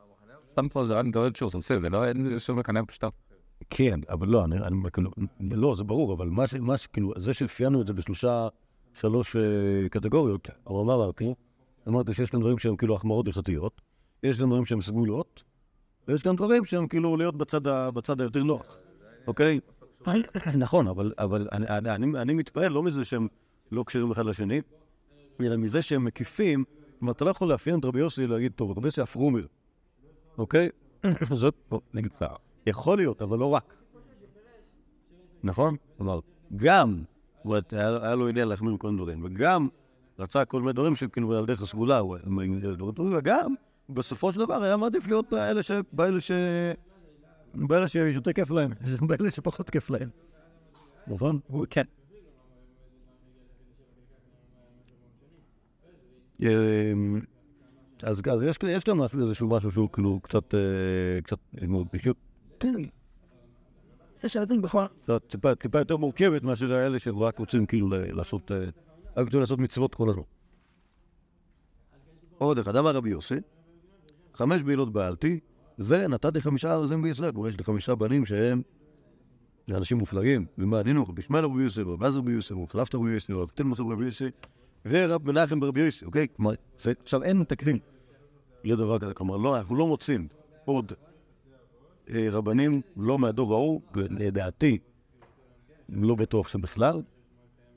קודם 0.54 0.68
כל 0.68 0.86
זה 0.86 0.94
רק 0.94 1.06
דברים 1.12 1.34
שהוא 1.34 1.50
זה 1.50 1.88
לא 1.88 2.04
אין 2.04 2.38
שום 2.38 2.58
מכנה 2.58 2.86
פשוט. 2.86 3.04
כן, 3.70 4.00
אבל 4.08 4.28
לא, 4.28 4.44
אני, 4.44 4.56
אני 4.56 4.76
כאילו, 4.92 5.10
לא, 5.40 5.74
זה 5.74 5.84
ברור, 5.84 6.12
אבל 6.12 6.28
מה 6.28 6.46
ש... 6.46 6.54
מה 6.54 6.78
ש... 6.78 6.86
כאילו, 6.86 7.12
זה 7.16 7.34
שאפיינו 7.34 7.82
את 7.82 7.86
זה 7.86 7.92
בשלושה, 7.92 8.48
שלוש 8.94 9.36
אה, 9.36 9.88
קטגוריות, 9.88 10.48
אבל 10.66 10.84
מה 10.84 10.94
אמרתי? 10.94 11.34
אמרתי 11.88 12.14
שיש 12.14 12.30
כאן 12.30 12.40
דברים 12.40 12.58
שהם 12.58 12.76
כאילו 12.76 12.94
החמרות 12.94 13.26
הלכתיות, 13.26 13.80
יש 14.22 14.38
כאן 14.38 14.46
דברים 14.46 14.64
שהם 14.64 14.80
סגולות, 14.80 15.42
ויש 16.08 16.22
כאן 16.22 16.36
דברים 16.36 16.64
שהם 16.64 16.86
כאילו 16.86 17.16
להיות 17.16 17.36
בצד, 17.36 17.66
ה, 17.66 17.90
בצד 17.90 18.20
היותר 18.20 18.42
נוח, 18.42 18.78
אוקיי? 19.26 19.60
נכון, 20.56 20.88
אבל, 20.88 21.12
אבל 21.18 21.48
אני, 21.52 21.66
אני, 21.68 21.94
אני, 21.94 22.18
אני 22.20 22.34
מתפעל 22.34 22.72
לא 22.72 22.82
מזה 22.82 23.04
שהם 23.04 23.28
לא 23.72 23.82
קשרים 23.86 24.10
אחד 24.10 24.26
לשני, 24.26 24.60
אלא 25.40 25.56
מזה 25.56 25.82
שהם 25.82 26.04
מקיפים, 26.04 26.64
כלומר, 26.98 27.12
אתה 27.12 27.24
לא 27.24 27.30
יכול 27.30 27.48
לאפיין 27.48 27.78
את 27.78 27.84
רבי 27.84 27.98
יוסי 27.98 28.24
ולהגיד, 28.24 28.52
טוב, 28.52 28.78
רבי 28.78 28.88
יוסי 28.88 29.00
הפרומר, 29.00 29.46
אוקיי? 30.38 30.68
זאת, 31.34 31.54
בוא, 31.68 31.80
נגיד 31.94 32.12
יכול 32.66 32.98
להיות, 32.98 33.22
אבל 33.22 33.38
לא 33.38 33.50
רק. 33.50 33.74
נכון? 35.42 35.76
כלומר, 35.96 36.20
גם, 36.56 37.02
היה 37.72 38.14
לו 38.14 38.28
עניין 38.28 38.48
להחמיר 38.48 38.76
כל 38.78 38.90
מיני 38.90 39.02
דברים, 39.02 39.24
וגם 39.24 39.68
רצה 40.18 40.44
כל 40.44 40.60
מיני 40.60 40.72
דברים 40.72 40.96
שכאילו 40.96 41.38
על 41.38 41.46
דרך 41.46 41.62
הסגולה, 41.62 42.02
וגם, 43.16 43.54
בסופו 43.88 44.32
של 44.32 44.38
דבר 44.38 44.62
היה 44.62 44.76
מעדיף 44.76 45.06
להיות 45.06 45.30
באלה 45.30 45.62
ש... 45.62 45.70
באלה 45.92 46.20
ש... 46.20 46.30
באלה 47.54 47.88
שיותר 47.88 48.32
כיף 48.32 48.50
להם, 48.50 48.70
באלה 49.08 49.30
שפחות 49.30 49.70
כיף 49.70 49.90
להם. 49.90 50.08
נכון? 51.06 51.40
כן. 51.70 51.84
אמ, 56.42 57.20
אז 58.02 58.22
יש 58.42 58.58
יש 58.62 58.84
כאן 58.84 59.00
איזשהו 59.00 59.48
משהו 59.48 59.72
שהוא 59.72 59.88
כאילו 59.92 60.20
קצת, 60.20 60.54
אה, 60.54 61.20
קצת, 61.22 61.38
פשוט, 61.90 62.16
יש 64.24 64.36
ילדים 64.36 64.62
בכל... 64.62 64.82
טיפה- 65.28 65.78
יותר 65.78 65.96
מורכבת 65.96 66.42
מאשר 66.42 66.72
האלה 66.72 66.98
שרק 66.98 67.38
רוצים 67.38 67.66
כאילו 67.66 67.88
לעשות, 67.90 68.52
אה, 68.52 68.64
רק 69.16 69.24
רוצים 69.24 69.40
לעשות 69.40 69.58
מצוות 69.58 69.94
כל 69.94 70.10
הזמן. 70.10 70.22
עוד 72.38 72.58
אחד, 72.58 72.76
אמר 72.76 72.94
רבי 72.96 73.10
יוסי, 73.10 73.34
חמש 74.34 74.62
בעילות 74.62 74.92
בעלתי, 74.92 75.40
ונתתי 75.78 76.40
חמישה 76.40 76.74
ארזים 76.74 77.02
בישראל. 77.02 77.32
כלומר, 77.32 77.48
יש 77.48 77.58
לי 77.58 77.64
חמישה 77.64 77.94
בנים 77.94 78.26
שהם 78.26 78.62
אנשים 79.70 79.98
מופלגים, 79.98 80.46
ומעניינו, 80.58 81.04
רבי 81.08 81.20
ישמעאל 81.20 81.44
רבי 81.44 81.62
יוסי, 81.62 81.80
עזר 82.00 82.18
רבי 82.18 82.32
יוסי, 82.32 82.54
רבי 82.54 82.66
חלפתא 82.68 82.96
רבי 82.96 83.10
יוסי, 83.10 83.32
רבי 83.32 83.52
תלמוס 83.54 83.80
רבי 83.80 84.04
יוסי, 84.04 84.30
ורב 84.86 85.30
מנחם 85.30 85.60
ברבי 85.60 85.80
יוסי, 85.80 86.04
אוקיי? 86.04 86.26
כלומר, 86.36 86.54
עכשיו 87.02 87.22
אין 87.22 87.44
תקדים 87.44 87.78
לדבר 88.64 88.98
כזה, 88.98 89.14
כלומר, 89.14 89.36
לא, 89.36 89.58
אנחנו 89.58 89.76
לא 89.76 89.86
מוצאים 89.86 90.28
עוד 90.64 90.92
רבנים, 92.10 92.80
לא 92.96 93.18
מהדור 93.18 93.54
ההוא, 93.54 93.80
לדעתי, 93.94 94.78
לא 95.88 96.14
בטוח 96.14 96.48
שבכלל, 96.48 97.02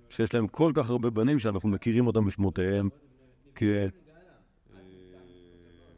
שיש 0.09 0.33
להם 0.33 0.47
כל 0.47 0.71
כך 0.75 0.89
הרבה 0.89 1.09
בנים 1.09 1.39
שאנחנו 1.39 1.69
מכירים 1.69 2.07
אותם 2.07 2.25
בשמותיהם 2.25 2.89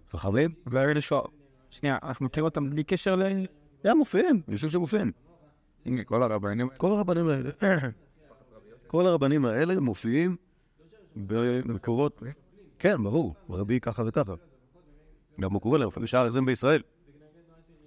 כחכמים. 0.07 0.51
ואלה 0.65 1.01
שואל. 1.01 1.27
שנייה, 1.69 1.97
אנחנו 2.03 2.25
מכירים 2.25 2.45
אותם 2.45 2.69
בלי 2.69 2.83
קשר 2.83 3.15
ל... 3.15 3.23
הם 3.83 3.97
מופיעים, 3.97 4.41
אני 4.47 4.55
חושב 4.55 4.69
שהם 4.69 4.81
מופיעים. 4.81 5.11
הנה, 5.85 6.03
כל 6.03 6.23
הרבנים, 6.23 6.69
כל 6.77 6.91
הרבנים 6.91 7.27
האלה, 7.27 7.49
כל 8.87 9.05
הרבנים 9.05 9.45
האלה 9.45 9.79
מופיעים 9.79 10.35
במקורות, 11.15 12.23
כן, 12.79 13.03
ברור, 13.03 13.35
רבי 13.49 13.79
ככה 13.79 14.03
וככה. 14.07 14.33
גם 15.41 15.53
הוא 15.53 15.61
קורא 15.61 15.77
להם 15.77 15.91
חמישה 15.91 16.21
ארזים 16.21 16.45
בישראל. 16.45 16.81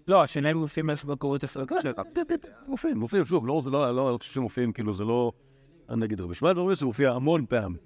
לא, 0.09 0.25
אם 0.51 0.57
מופיעים 0.57 0.91
איך 0.91 1.05
בקורות 1.05 1.45
עשרה 1.45 1.67
קשר. 1.67 1.93
מופיעים, 2.67 2.99
מופיעים, 2.99 3.25
שוב, 3.27 3.47
לא, 3.47 3.61
זה 3.65 3.71
לא, 3.71 3.97
לא, 3.97 4.13
לא 4.13 4.19
חושב 4.19 4.33
שמופיעים, 4.33 4.73
כאילו, 4.73 4.93
זה 4.93 5.05
לא... 5.05 5.33
נגיד, 5.97 6.21
רבי 6.21 6.35
שמעאל 6.35 6.55
ברבי 6.55 6.71
יוסף 6.71 6.83
מופיע 6.83 7.11
המון 7.13 7.47
פעמים. 7.49 7.77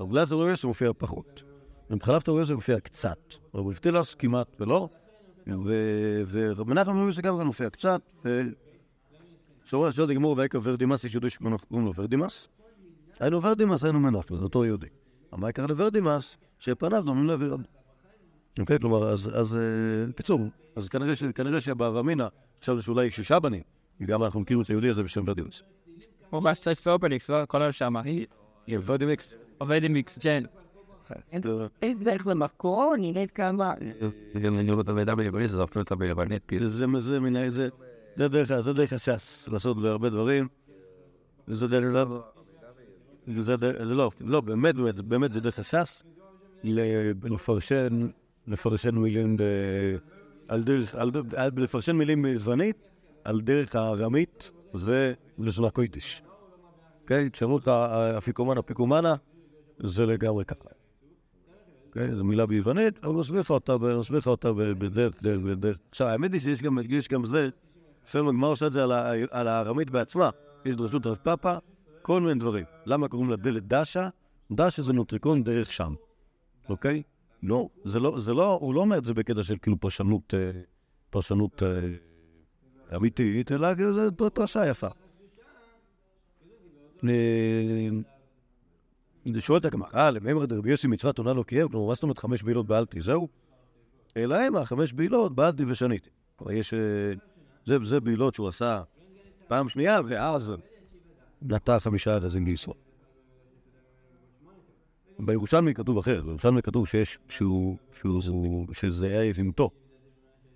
רבי 0.00 0.14
אלעזר 0.14 0.36
ברבי 0.36 0.50
יוסף 0.50 0.64
מופיע 0.64 0.90
פחות. 0.98 1.42
רבי 1.90 2.04
חלפתא 2.04 2.30
יוסף 2.30 2.52
מופיע 2.52 2.80
קצת. 2.80 3.18
רבי 3.54 3.74
פתילס 3.74 4.14
כמעט 4.14 4.60
ולא. 4.60 4.88
ו- 5.46 6.22
ורבי 6.30 6.70
מנחם 6.72 6.92
ברבי 6.92 7.06
יוסף 7.06 7.22
גם 7.22 7.38
כן 7.38 7.46
מופיע 7.46 7.70
קצת. 7.70 8.00
שאומר 9.64 9.90
שעוד 9.90 10.10
יגמור 10.10 10.34
ויקע 10.38 10.58
ורדימאס, 10.62 11.04
יש 11.04 11.14
יהודי 11.14 11.30
שקוראים 11.30 11.86
לו 11.86 11.94
ורדימאס. 11.94 12.48
היינו 13.20 13.42
ורדימאס, 13.42 13.84
היינו 13.84 14.00
מנחם, 14.00 14.36
זה 14.36 14.42
אותו 14.42 14.64
יהודי. 14.64 14.86
אבל 15.32 15.40
מה 15.40 15.50
יקרה 15.50 15.66
לוורדימאס? 15.66 16.36
שפניו 16.58 17.02
דומים 17.02 17.26
לוורד. 17.26 17.60
אוקיי, 18.58 18.78
כלומר, 18.78 19.10
אז, 19.10 19.30
אז 19.34 19.56
אה, 19.56 20.12
קיצור, 20.16 20.40
אז 20.76 20.88
כנראה, 20.88 21.16
ש- 21.16 21.24
כנראה 21.24 21.60
שבאב 21.60 21.96
אמינא, 21.96 22.26
חשבנו 22.62 22.82
שאולי 22.82 23.10
שישה 23.10 23.40
בנים, 23.40 23.62
וגם 24.00 24.22
אנחנו 24.24 24.40
מכירים 24.40 24.62
את 24.62 24.68
היהודי 24.68 24.88
הזה 24.88 25.02
בשם 25.02 25.22
ורדימאס. 25.26 25.62
הוא 26.30 26.40
ממש 26.42 26.60
צריך 26.60 26.78
סופרניקס, 26.78 27.30
לא 27.30 27.46
כל 27.46 27.62
השם, 27.62 27.96
אחי. 27.96 28.24
ורדימיקס. 28.68 29.36
עובד 29.58 29.84
עם 29.84 29.96
איקס 29.96 30.18
ג'ן. 30.18 30.42
אין 31.82 32.04
דרך 32.04 32.26
למקור, 32.26 32.94
נראה 32.98 33.26
כמה. 33.26 33.74
אני 34.34 34.70
רואה 34.72 34.82
את 34.82 34.88
המידע 34.88 35.14
ביוונית, 35.14 35.50
זה 35.50 35.64
אפילו 35.64 35.82
את 35.82 35.92
ביוונית, 35.92 36.42
כאילו. 36.48 36.68
זה, 36.68 36.86
זה 36.98 37.20
מן 37.20 37.36
ה... 37.36 37.50
זה, 37.50 37.68
זה 38.16 38.28
דרך, 38.28 38.60
זה 38.60 38.72
דרך 38.72 38.92
הש"ס, 38.92 39.48
לעשות 39.52 39.82
בהרבה 39.82 40.10
דברים. 40.10 40.48
וזה 41.48 41.66
דרך... 41.68 42.08
זה 43.36 43.56
דרך, 43.56 43.76
זה 43.78 43.84
לא, 43.94 44.10
לא, 44.20 44.40
באמת, 44.40 44.74
באמת, 44.74 44.94
באמת 44.94 45.32
זה 45.32 45.40
דרך 45.40 45.58
הש"ס, 45.58 46.02
לפרשן, 46.64 48.06
לפרשן 48.48 48.94
מילים 48.94 49.36
ב... 49.36 49.42
על 50.48 50.62
דרך, 50.62 50.94
על, 50.94 51.10
דרך- 51.10 51.34
על, 51.36 51.50
לפרשן 51.56 51.96
מילים 51.96 52.22
ביוונית, 52.22 52.76
על 53.24 53.40
דרך 53.40 53.76
הארמית, 53.76 54.50
זה 54.74 55.12
לשון 55.38 55.64
הקוידיש. 55.64 56.22
אוקיי? 57.02 57.30
כשאמרו 57.32 57.58
לך 57.58 57.68
אפיקומן 58.18 58.58
אפיקומנה, 58.58 59.14
זה 59.78 60.06
לגמרי 60.06 60.44
ככה. 60.44 60.68
אוקיי? 61.86 62.16
זו 62.16 62.24
מילה 62.24 62.46
ביוונית, 62.46 63.04
אבל 63.04 63.20
נסביר 63.20 63.40
לך 63.40 63.50
אותה, 63.50 63.76
נסביר 63.98 64.18
לך 64.18 64.26
אותה 64.26 64.52
בדרך, 64.52 65.22
דרך, 65.22 65.38
בדרך. 65.40 65.78
עכשיו, 65.90 66.06
האמת 66.06 66.32
היא 66.32 66.40
שיש 66.40 66.62
גם, 66.62 66.78
יש 66.88 67.08
גם 67.08 67.26
זה, 67.26 67.48
לפעמים 68.04 68.28
הגמרא 68.28 68.50
עושה 68.50 68.66
את 68.66 68.72
זה 68.72 68.82
על, 69.30 69.48
הארמית 69.48 69.90
בעצמה, 69.90 70.30
יש 70.64 70.76
דרשות 70.76 71.06
רב 71.06 71.16
פאפא, 71.16 71.58
כל 72.02 72.20
מיני 72.20 72.40
דברים. 72.40 72.64
למה 72.86 73.08
קוראים 73.08 73.30
לה 73.30 73.36
דלת 73.36 73.68
דשה? 73.68 74.08
דשה 74.52 74.82
זה 74.82 74.92
נוטריקון 74.92 75.44
דרך 75.44 75.72
שם, 75.72 75.94
אוקיי? 76.68 77.02
לא, 77.42 77.68
זה 77.84 78.00
לא, 78.00 78.20
זה 78.20 78.34
לא, 78.34 78.58
הוא 78.60 78.74
לא 78.74 78.80
אומר 78.80 78.98
את 78.98 79.04
זה 79.04 79.14
בקטע 79.14 79.42
של 79.42 79.56
כאילו 79.62 79.80
פרשנות, 79.80 80.34
אה, 80.34 80.50
פרשנות 81.10 81.62
אה, 81.62 82.96
אמיתית, 82.96 83.52
אלא 83.52 83.74
כאילו 83.74 83.94
זה 83.94 84.10
דרשה 84.10 84.68
יפה. 84.68 84.88
אה, 87.04 87.88
שואלת 89.38 89.64
הגמרא, 89.64 90.10
למימר 90.10 90.46
דרבי 90.46 90.70
יוסי 90.70 90.86
מצוות 90.86 91.18
עונה 91.18 91.32
לא 91.32 91.42
קיים, 91.42 91.68
כלומר, 91.68 91.88
מה 91.88 91.94
זאת 91.94 92.02
אומרת 92.02 92.18
חמש 92.18 92.42
בעילות 92.42 92.66
בעלתי? 92.66 93.00
זהו? 93.00 93.28
אלא 94.16 94.36
המה, 94.36 94.64
חמש 94.64 94.92
בעילות 94.92 95.34
בעלתי 95.34 95.64
ושניתי. 95.64 96.10
יש... 96.50 96.74
זה, 97.64 98.00
בעילות 98.00 98.34
שהוא 98.34 98.48
עשה 98.48 98.82
פעם 99.48 99.68
שנייה, 99.68 100.00
ואז 100.08 100.52
נטע 101.42 101.78
חמישה 101.78 102.14
ארזים 102.14 102.46
לישראל. 102.46 102.87
בירושלמי 105.18 105.74
כתוב 105.74 105.98
אחרת, 105.98 106.24
בירושלמי 106.24 106.62
כתוב 106.62 106.88
שיש, 106.88 107.18
שהוא, 107.28 107.76
שהוא, 108.00 108.22
שהוא, 108.22 108.66
שזה 108.72 109.06
היה 109.06 109.24
יזמתו. 109.24 109.70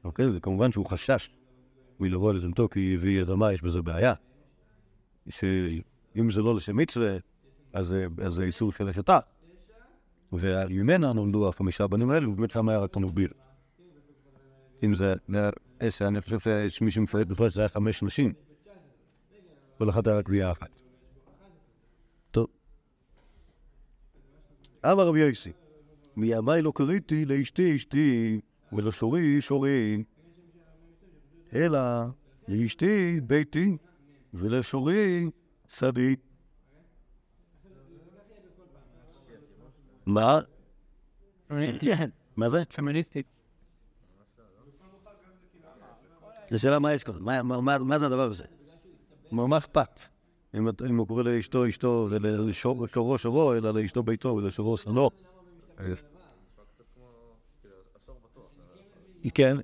אוקיי? 0.04 0.26
וכמובן 0.35 0.73
שהוא 0.73 0.87
חשש 0.87 1.31
מלבוא 2.00 2.31
על 2.31 2.37
יזמתו, 2.37 2.69
כי 2.69 2.95
הביא 2.95 3.23
יזמה, 3.23 3.52
יש 3.52 3.62
בזה 3.62 3.83
בעיה. 3.83 4.14
שאם 5.28 6.31
זה 6.31 6.42
לא 6.42 6.54
לשם 6.54 6.76
מצווה, 6.76 7.16
אז, 7.73 7.95
אז 8.25 8.33
זה 8.33 8.42
איסור 8.42 8.73
של 8.73 8.88
השתה. 8.88 9.19
וממנה 10.33 11.12
נולדו 11.12 11.49
החמישה 11.49 11.87
בנים 11.87 12.11
האלה, 12.11 12.28
ובאמת 12.28 12.50
שם 12.50 12.69
היה 12.69 12.78
רק 12.78 12.92
תנוביל. 12.92 13.31
אם 14.83 14.95
זה, 14.95 15.14
אני 16.00 16.21
חושב 16.21 16.38
שיש 16.38 16.83
מי 16.83 16.90
שמפרט 16.90 17.26
בכלל 17.26 17.49
שזה 17.49 17.61
היה 17.61 17.69
חמש 17.69 18.02
נשים. 18.02 18.33
כל 19.78 19.90
אחת 19.90 20.07
היה 20.07 20.16
רק 20.16 20.25
גבייה 20.25 20.52
אחת. 20.52 20.81
אמר 24.84 25.06
רבי 25.06 25.20
יוסי, 25.20 25.52
מימיי 26.16 26.62
לא 26.62 26.72
קריתי 26.74 27.24
לאשתי 27.24 27.76
אשתי, 27.76 28.40
ולשורי 28.72 29.40
שורי, 29.40 30.04
אלא 31.52 31.78
לאשתי 32.48 33.20
ביתי, 33.20 33.76
ולשורי 34.34 35.30
סדי. 35.68 36.16
מה? 40.06 40.40
מה 42.36 42.48
זה? 42.48 42.64
פמיניסטית. 42.64 43.26
זו 46.50 46.58
שאלה 46.58 46.78
מה 46.78 46.92
יש 46.94 47.04
כאן, 47.04 47.14
מה- 47.18 47.98
זה 47.98 48.06
הדבר 48.06 48.22
הזה? 48.22 48.44
מה 49.30 49.58
אכפת? 49.58 50.00
אם 50.54 50.97
הוא 50.97 51.06
קורא 51.06 51.23
לאשתו 51.23 51.68
אשתו, 51.68 52.09
ולשורו 52.11 52.88
שורו 52.88 53.18
שורו, 53.18 53.54
אלא 53.54 53.71
לאשתו 53.71 54.02
ביתו 54.02 54.28
ולשורו 54.28 54.76
שנו. 54.76 55.11
כן, 59.35 59.56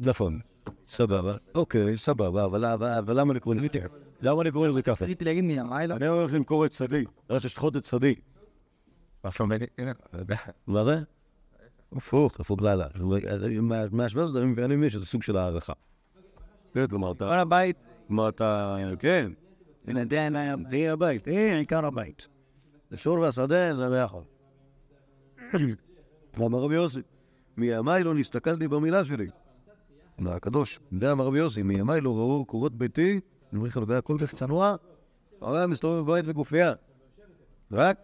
נכון, 0.00 0.40
סבבה, 0.86 1.34
אוקיי, 1.54 1.98
סבבה, 1.98 2.44
אבל 2.98 3.20
למה 3.20 3.34
לקרוא 3.34 3.54
לזה 3.54 3.68
ככה? 3.68 3.86
למה 4.20 4.44
לקרוא 4.44 4.66
לזה 4.66 4.82
ככה? 4.82 5.04
רציתי 5.04 5.24
להגיד 5.24 5.44
מימיי, 5.44 5.86
לא? 5.86 5.94
אני 5.94 6.06
הולך 6.06 6.32
למכור 6.32 6.66
את 6.66 6.72
שדי, 6.72 7.04
רק 7.30 7.44
לשחוט 7.44 7.76
את 7.76 7.84
שדי. 7.84 8.14
מה 10.66 10.84
זה? 10.84 10.98
הפוך, 11.92 12.40
הפוך 12.40 12.62
לאללה. 12.62 12.86
מהשוואה 13.90 14.24
הזאת 14.24 14.42
אני 14.42 14.64
אני 14.64 14.76
מבין 14.76 14.90
שזה 14.90 15.06
סוג 15.06 15.22
של 15.22 15.36
הערכה. 15.36 15.72
כן, 16.74 16.86
כלומר, 16.86 17.12
אתה... 17.12 17.28
כל 17.28 17.38
הבית, 17.38 17.76
כלומר, 18.06 18.28
אתה... 18.28 18.76
כן. 18.98 19.32
הנה, 19.86 20.00
זה 20.10 20.28
זה 20.70 20.92
הבית, 20.92 21.24
זה 21.24 21.56
עיקר 21.58 21.86
הבית. 21.86 22.28
זה 22.90 22.96
שור 22.96 23.18
והשדה, 23.18 23.76
זה 23.76 23.88
ביחד. 23.90 24.18
אמר 26.46 26.58
רבי 26.58 26.74
יוסי, 26.74 27.00
מימיי 27.56 28.04
לא 28.04 28.14
נסתכלתי 28.14 28.68
במילה 28.68 29.04
שלי. 29.04 29.26
אמר 30.20 30.32
הקדוש, 30.32 30.80
זה 31.00 31.12
אמר 31.12 31.26
רבי 31.26 31.38
יוסי, 31.38 31.62
מימיי 31.62 32.00
לא 32.00 32.16
ראו 32.16 32.44
קורות 32.44 32.74
ביתי, 32.74 33.20
אני 33.52 33.58
אומר 33.58 33.68
לך, 33.68 33.76
לגבי 33.76 33.94
הכל 33.94 34.16
כך 34.20 34.34
צנוע, 34.34 34.76
הוא 35.38 35.54
היה 35.54 35.66
מסתובב 35.66 36.10
בבית 36.10 36.24
בגופייה. 36.24 36.72
רק 37.72 37.98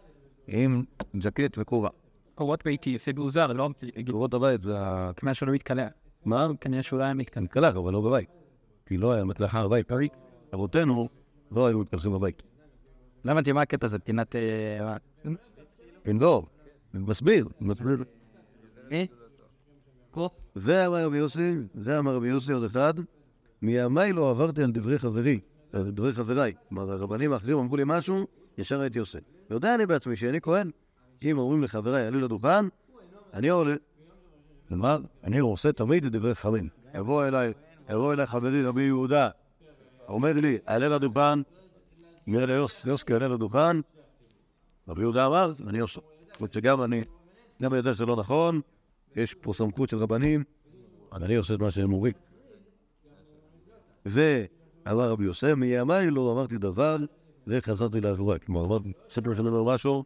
עם 0.47 0.85
ז'קט 1.21 1.59
וכובע. 1.59 1.89
קורות 2.35 2.65
ביתי, 2.65 2.99
זה 2.99 3.13
מוזר, 3.17 3.53
לא 3.53 3.71
קורות 4.11 4.35
הבית 4.35 4.63
זה 4.63 4.79
ה... 4.81 5.11
כנראה 5.17 5.35
שהוא 5.35 5.47
לא 5.47 5.55
מתקלח. 5.55 5.89
מה? 6.25 6.49
כנראה 6.61 6.83
שהוא 6.83 6.99
לא 6.99 7.05
היה 7.05 7.15
מתקלח. 7.15 7.43
מתקלח, 7.43 7.77
אבל 7.77 7.93
לא 7.93 8.01
בבית. 8.01 8.29
כי 8.87 8.97
לא 8.97 9.13
היה 9.13 9.25
מתלחה 9.25 9.65
בבית. 9.69 9.93
אבותינו 10.55 11.09
לא 11.55 11.67
היו 11.67 11.79
מתקלחים 11.79 12.13
בבית. 12.13 12.43
לא 13.25 13.33
הבנתי 13.33 13.53
מה 13.53 13.63
הקטע 13.63 13.87
הזה, 13.87 13.99
פינת... 13.99 14.37
לא. 16.21 16.43
מסביר, 16.95 17.49
מסביר. 17.61 18.05
פה? 20.11 20.29
ואמר 20.57 21.05
רבי 21.05 21.19
יוסי, 21.19 21.55
ואמר 21.75 22.15
רבי 22.15 22.29
יוסי 22.29 22.53
עוד 22.53 22.65
אחד, 22.65 22.95
מימיי 23.63 24.13
לא 24.13 24.31
עברתי 24.31 24.63
על 24.63 24.73
דברי 24.73 24.99
חברי, 24.99 25.41
על 25.73 25.91
דברי 25.91 26.13
חבריי. 26.13 26.53
כלומר, 26.69 26.93
הרבנים 26.93 27.33
האחרים 27.33 27.59
אמרו 27.59 27.77
לי 27.77 27.83
משהו, 27.87 28.27
ישר 28.59 28.81
הייתי 28.81 28.99
עושה. 28.99 29.19
יודע 29.51 29.75
אני 29.75 29.87
בעצמי 29.87 30.17
שאני 30.17 30.41
כהן. 30.41 30.71
אם 31.23 31.39
אומרים 31.39 31.63
לחבריי, 31.63 32.07
עלו 32.07 32.21
לדוכן, 32.21 32.65
אני 33.33 33.49
עולה. 33.49 33.75
כלומר, 34.69 35.01
אני 35.25 35.39
עושה 35.39 35.73
תמיד 35.73 36.05
את 36.05 36.13
דברי 36.13 36.35
חכמים. 36.35 36.69
יבוא 36.95 37.25
אליי, 37.25 37.53
יבוא 37.91 38.13
אליי 38.13 38.27
חברי 38.27 38.65
רבי 38.65 38.83
יהודה, 38.83 39.29
אומר 40.09 40.33
לי, 40.33 40.59
עלה 40.67 40.89
לדוכן, 40.89 41.39
אומר 42.27 42.47
לי, 42.47 42.53
יוס, 42.53 42.87
יוסקי 42.87 43.15
עלה 43.15 43.29
לדוכן, 43.29 43.77
רבי 44.89 45.01
יהודה 45.01 45.27
אמר, 45.27 45.53
אני 45.67 45.81
עושה. 45.81 46.01
זאת 46.39 46.53
שגם 46.53 46.83
אני, 46.83 47.01
גם 47.63 47.73
אני 47.73 47.77
יודע 47.77 47.95
שזה 47.95 48.07
לא 48.07 48.17
נכון, 48.17 48.61
יש 49.17 49.35
פה 49.35 49.53
סמכות 49.53 49.89
של 49.89 49.97
רבנים, 49.97 50.45
אבל 51.13 51.25
אני 51.25 51.37
עושה 51.37 51.55
את 51.55 51.61
מה 51.61 51.71
שהם 51.71 51.93
אומרים. 51.93 52.13
ואמר 54.07 55.11
רבי 55.11 55.25
יוסף, 55.25 55.55
מימיי 55.57 56.11
לא 56.11 56.33
אמרתי 56.33 56.59
דבר, 56.59 56.97
וחזרתי 57.47 58.01
לעבורי. 58.01 58.39
כלומר, 58.41 58.65
אמרתי, 58.65 58.93
ספר 59.09 59.35
שאני 59.35 59.49
אומר 59.49 59.75
משהו, 59.75 60.05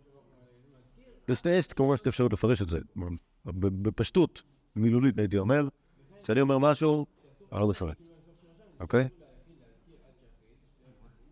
בסטייסט, 1.28 1.72
כמובן 1.76 1.96
שאתה 1.96 2.08
אפשר 2.08 2.24
לפרש 2.24 2.62
את 2.62 2.68
זה. 2.68 2.78
בפשטות, 3.56 4.42
מילולית 4.76 5.18
הייתי 5.18 5.38
אומר, 5.38 5.68
כשאני 6.22 6.40
אומר 6.40 6.58
משהו, 6.58 7.06
אני 7.52 7.60
לא 7.60 7.68
מפרט, 7.68 7.96
אוקיי? 8.80 9.08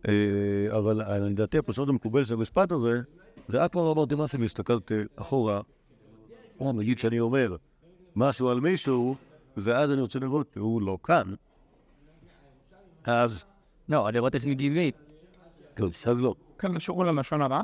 אה, 0.08 0.78
אבל 0.78 1.26
לדעתי 1.26 1.58
הפרשנות 1.58 1.88
המקובלת 1.88 2.26
של 2.26 2.34
המשפט 2.34 2.72
הזה, 2.72 3.00
זה 3.48 3.64
אף 3.64 3.70
פעם 3.70 3.82
לא 3.82 3.92
אמרתי 3.92 4.14
משהו 4.18 4.40
והסתכלתי 4.40 4.94
אחורה, 5.16 5.60
או 6.60 6.72
נגיד 6.72 6.98
שאני 6.98 7.20
אומר 7.20 7.56
משהו 8.16 8.48
על 8.48 8.60
מישהו, 8.60 9.16
ואז 9.56 9.90
אני 9.90 10.00
רוצה 10.00 10.18
לראות 10.18 10.46
שהוא 10.54 10.82
לא 10.82 10.98
כאן, 11.04 11.34
אז, 13.04 13.44
לא, 13.88 14.10
לראות 14.10 14.36
את 14.36 14.44
מגיבי. 14.44 14.90
כן, 15.76 15.84
אז 15.84 16.20
לא. 16.20 16.34
כאן 16.58 16.74
קשור 16.76 17.04
ללשון 17.04 17.42
הרע? 17.42 17.62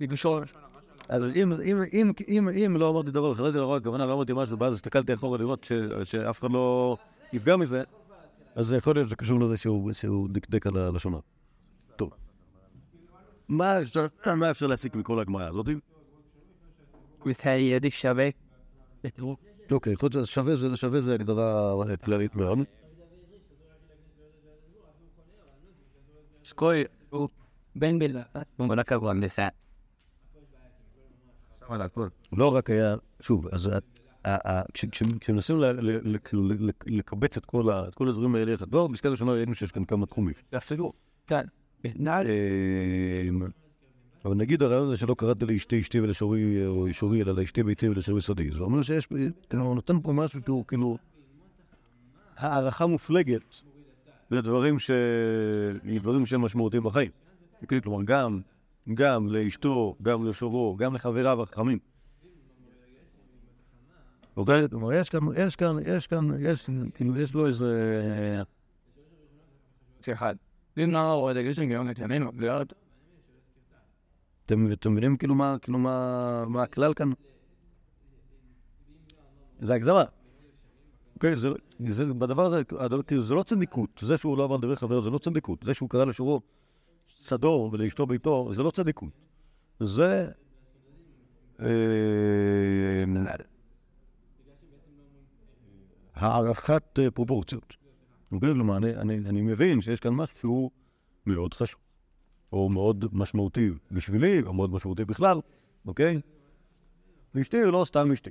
זה 0.00 0.06
קשור 0.06 0.40
ללשון 0.40 0.60
הרע. 0.62 0.68
אז 1.08 1.24
אם, 1.34 1.52
אם, 1.52 1.82
אם, 1.92 2.12
אם, 2.28 2.48
אם 2.48 2.76
לא 2.76 2.90
אמרתי 2.90 3.10
דבר, 3.10 3.34
חזרתי 3.34 3.58
לרוע, 3.58 3.76
הכוונה 3.76 4.06
לא 4.06 4.12
אמרתי 4.12 4.32
משהו, 4.36 4.58
ואז 4.58 4.74
הסתכלתי 4.74 5.14
אחורה 5.14 5.38
לראות 5.38 5.64
ש, 5.64 5.72
שאף 6.04 6.40
אחד 6.40 6.50
לא 6.50 6.96
יפגע 7.32 7.56
מזה, 7.56 7.82
אז 8.58 8.72
יכול 8.72 8.94
להיות 8.94 9.06
שזה 9.06 9.16
קשור 9.16 9.40
לזה 9.40 9.56
שהוא, 9.56 9.92
דקדק 10.32 10.66
על 10.66 10.76
הלשון 10.76 11.12
הרע. 11.12 11.22
טוב. 11.96 12.10
מה 13.48 13.80
אפשר, 14.50 14.66
להסיק 14.66 14.94
מכל 14.96 15.20
הגמרא 15.20 15.48
הזאת? 15.48 15.66
שווה. 17.90 18.28
אוקיי, 19.70 19.96
חוץ 19.96 20.16
מזה, 20.16 20.26
שווה 20.26 20.56
זה, 20.56 20.76
שווה 20.76 21.00
זה 21.00 21.14
הגדרה 21.14 21.72
כללית 22.04 22.34
מאוד. 22.34 22.58
סקוי, 26.44 26.84
הוא 27.10 27.28
בן 27.76 27.98
בן, 27.98 28.12
בוא 28.58 28.74
נקרא 28.74 28.98
לזה. 29.20 29.48
לא 32.32 32.54
רק 32.54 32.70
היה, 32.70 32.96
שוב, 33.20 33.48
אז 33.48 33.70
כשמנסים 35.20 35.60
לקבץ 36.86 37.36
את 37.36 37.44
כל 37.44 37.70
ה- 37.70 37.88
את 37.88 37.94
כל 37.94 38.08
הדברים 38.08 38.34
האלה 38.34 38.54
לא, 38.72 38.86
בפסקה 38.86 39.08
ראשונה 39.08 39.32
ראינו 39.32 39.54
שיש 39.54 39.72
כאן 39.72 39.84
כמה 39.84 40.06
תחומים. 40.06 40.34
אפילו, 40.56 40.92
נעל, 41.84 42.26
אמ, 43.28 43.42
אבל 44.24 44.34
נגיד 44.34 44.62
הרעיון 44.62 44.88
הזה 44.88 44.96
שלא 44.96 45.14
קראת 45.18 45.42
לאשתי 45.42 45.80
אשתי 45.80 46.00
ולשורי 46.00 46.66
או 46.66 46.86
שורי, 46.92 47.22
אלא 47.22 47.34
לאשתי 47.34 47.62
ביתי 47.62 47.88
ולשורי 47.88 48.22
סודי. 48.22 48.50
זה 48.50 48.58
אומר 48.58 48.82
שיש, 48.82 49.06
כאילו, 49.50 49.62
הוא 49.62 49.74
נותן 49.74 50.00
פה 50.02 50.12
משהו 50.12 50.40
שהוא 50.44 50.64
כאילו 50.66 50.98
הערכה 52.36 52.86
מופלגת 52.86 53.60
לדברים 54.30 54.78
ש... 54.78 54.90
לדברים 55.84 56.26
שהם 56.26 56.40
משמעותיים 56.40 56.82
בחיים. 56.82 57.10
כאילו, 57.68 57.82
כלומר, 57.82 58.02
גם, 58.04 58.40
גם 58.94 59.28
לאשתו, 59.28 59.96
גם 60.02 60.24
לשורו, 60.24 60.76
גם 60.76 60.94
לחבריו 60.94 61.42
החכמים. 61.42 61.78
כלומר, 64.70 64.92
יש 64.92 65.10
כאן, 65.10 65.20
יש 65.36 65.56
כאן, 65.56 65.76
יש 65.86 66.06
כאן, 66.06 66.28
יש, 66.40 66.70
כאילו, 66.94 67.16
יש 67.16 67.34
לו 67.34 67.46
איזה... 67.46 68.42
זה 70.02 70.12
אחד. 70.12 70.34
לא. 72.36 72.64
אתם, 74.46 74.92
מבינים 74.92 75.16
כאילו 75.16 75.34
מה, 75.34 75.56
כאילו 75.62 75.78
מה, 75.78 76.44
מה 76.48 76.62
הכלל 76.62 76.94
כאן? 76.94 77.10
זה 79.60 79.74
הגזמה. 79.74 80.04
אוקיי, 81.14 81.36
זה, 81.36 81.48
זה, 81.88 82.04
בדבר 82.04 82.44
הזה, 82.44 82.64
כאילו, 83.06 83.22
זה 83.22 83.34
לא 83.34 83.42
צדיקות. 83.42 83.90
זה 84.02 84.16
שהוא 84.16 84.38
לא 84.38 84.44
אמר 84.44 84.56
דברי 84.56 84.76
חבר 84.76 85.00
זה 85.00 85.10
לא 85.10 85.18
צדיקות. 85.18 85.62
זה 85.62 85.74
שהוא 85.74 85.88
קרא 85.88 86.04
לשורו 86.04 86.40
שדו 87.06 87.70
ולאשתו 87.72 88.06
ביתו, 88.06 88.52
זה 88.52 88.62
לא 88.62 88.70
צדיקות. 88.70 89.10
זה... 89.80 90.30
אה, 96.18 96.26
הערכת 96.26 96.98
אה, 96.98 97.10
פרופורציות. 97.10 97.76
אוקיי? 98.32 98.52
כלומר, 98.52 98.76
אני, 98.76 98.96
אני, 98.96 99.18
אני 99.18 99.40
מבין 99.42 99.80
שיש 99.80 100.00
כאן 100.00 100.12
משהו 100.12 100.38
שהוא 100.38 100.70
מאוד 101.26 101.54
חשוב. 101.54 101.80
או 102.52 102.68
מאוד 102.68 103.04
משמעותי 103.12 103.70
בשבילי, 103.92 104.42
או 104.42 104.52
מאוד 104.52 104.72
משמעותי 104.72 105.04
בכלל, 105.04 105.40
אוקיי? 105.86 106.20
ואשתי 107.34 107.56
היא 107.56 107.64
לא 107.64 107.84
סתם 107.86 108.12
אשתי. 108.12 108.30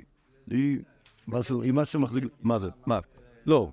היא 0.50 0.80
משהו, 1.28 1.62
היא 1.62 1.74
משהו 1.74 2.00
שמחזיק... 2.00 2.24
מה 2.42 2.60
זה? 2.60 2.70
מה? 2.86 3.00
לא. 3.46 3.72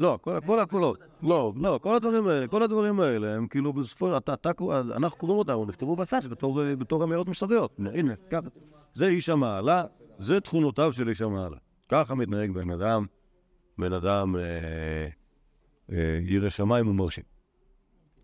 לא, 0.00 0.18
כל, 0.46 0.58
הקולות. 0.58 0.98
לא, 1.22 1.52
לא, 1.56 1.78
כל 1.82 1.94
הדברים 1.94 2.26
האלה, 2.26 2.48
כל 2.48 2.62
הדברים 2.62 3.00
האלה 3.00 3.36
הם 3.36 3.46
כאילו 3.46 3.72
בסופו... 3.72 4.16
אנחנו 4.96 5.18
קוראים 5.18 5.38
אותם, 5.38 5.52
הם 5.52 5.68
נכתבו 5.68 5.96
בפס 5.96 6.26
בתור, 6.26 6.60
בתור 6.78 7.02
המאות 7.02 7.28
מוסריות. 7.28 7.80
הנה, 7.94 8.14
ככה. 8.30 8.48
זה 8.94 9.06
איש 9.06 9.28
המעלה, 9.28 9.84
זה 10.18 10.40
תכונותיו 10.40 10.92
של 10.92 11.08
איש 11.08 11.20
המעלה. 11.22 11.56
ככה 11.90 12.14
מתנהג 12.14 12.50
בן 12.50 12.70
אדם, 12.70 13.06
בן 13.78 13.92
אדם 13.92 14.36
אה, 14.36 15.06
אה, 15.92 16.18
ירא 16.22 16.48
שמיים 16.48 16.88
ומרשים. 16.88 17.24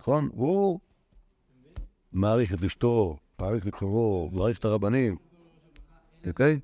נכון? 0.00 0.28
הוא 0.32 0.80
מעריך 2.12 2.54
את 2.54 2.62
אשתו, 2.62 3.16
מעריך 3.40 3.66
את 3.66 3.74
חברו, 3.74 4.30
מעריך 4.32 4.58
את 4.58 4.64
הרבנים, 4.64 5.16
אוקיי? 6.26 6.60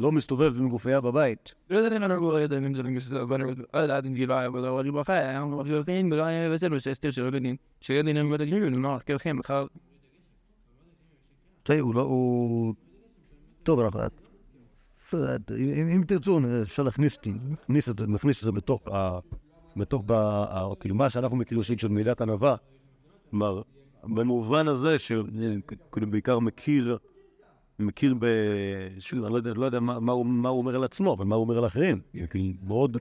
לא 0.00 0.12
מסתובב 0.12 0.58
עם 0.58 0.68
גופייה 0.68 1.00
בבית. 1.00 1.54
הוא 11.80 11.94
לא, 11.94 12.00
הוא... 12.00 12.74
טוב, 13.62 13.80
אנחנו... 13.80 14.21
אם, 15.58 15.88
אם 15.88 16.04
תרצו, 16.06 16.40
אפשר 16.62 16.82
להכניס, 16.82 17.18
להכניס 17.50 17.88
את 17.88 17.98
זה, 17.98 18.06
נכניס 18.06 18.38
את 18.38 18.42
זה 18.42 18.52
בתוך 18.52 18.88
ה... 18.88 19.18
בתוך 19.76 20.10
ה... 20.10 20.14
ה- 20.50 20.74
כאילו 20.80 20.94
מה 20.94 21.10
שאנחנו 21.10 21.36
מכירים 21.36 21.62
של 21.62 21.88
מידת 21.88 22.20
ענווה. 22.20 22.56
כלומר, 23.30 23.62
במובן 24.04 24.68
הזה 24.68 24.98
שכאילו 24.98 26.10
בעיקר 26.10 26.38
מכיר, 26.38 26.98
מכיר 27.78 28.14
ב... 28.18 28.26
שוב, 28.98 29.24
אני 29.24 29.32
לא 29.32 29.36
יודע, 29.36 29.54
לא 29.54 29.64
יודע 29.66 29.80
מה, 29.80 30.00
מה, 30.00 30.12
הוא, 30.12 30.26
מה 30.26 30.48
הוא 30.48 30.58
אומר 30.58 30.74
על 30.74 30.84
עצמו, 30.84 31.14
אבל 31.14 31.24
מה 31.24 31.34
הוא 31.34 31.44
אומר 31.44 31.58
על 31.58 31.66
אחרים. 31.66 32.00
כאילו, 32.30 32.54
מאוד 32.62 32.96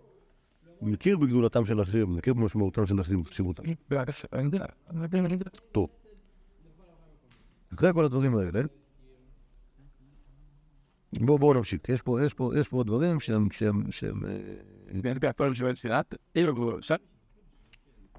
מכיר 0.81 1.17
בגדולתם 1.17 1.65
של 1.65 1.81
אחרים, 1.81 2.15
מכיר 2.15 2.33
במשמעותם 2.33 2.85
של 2.85 3.01
אחרים, 3.01 3.23
בחשיבותם. 3.23 3.63
אני 4.33 4.43
יודע, 4.43 4.65
אני 5.13 5.33
יודע. 5.33 5.45
טוב. 5.71 5.89
אחרי 7.73 7.93
כל 7.93 8.05
הדברים 8.05 8.37
האלה, 8.37 8.61
בואו 11.19 11.39
בוא 11.39 11.55
נמשיך. 11.55 11.89
יש 11.89 12.01
פה, 12.01 12.25
יש 12.25 12.33
פה, 12.33 12.51
יש 12.59 12.67
פה 12.67 12.83
דברים 12.83 13.19
שהם, 13.19 13.47
שהם, 13.51 13.91
שהם, 13.91 14.25
אה. 14.25 14.31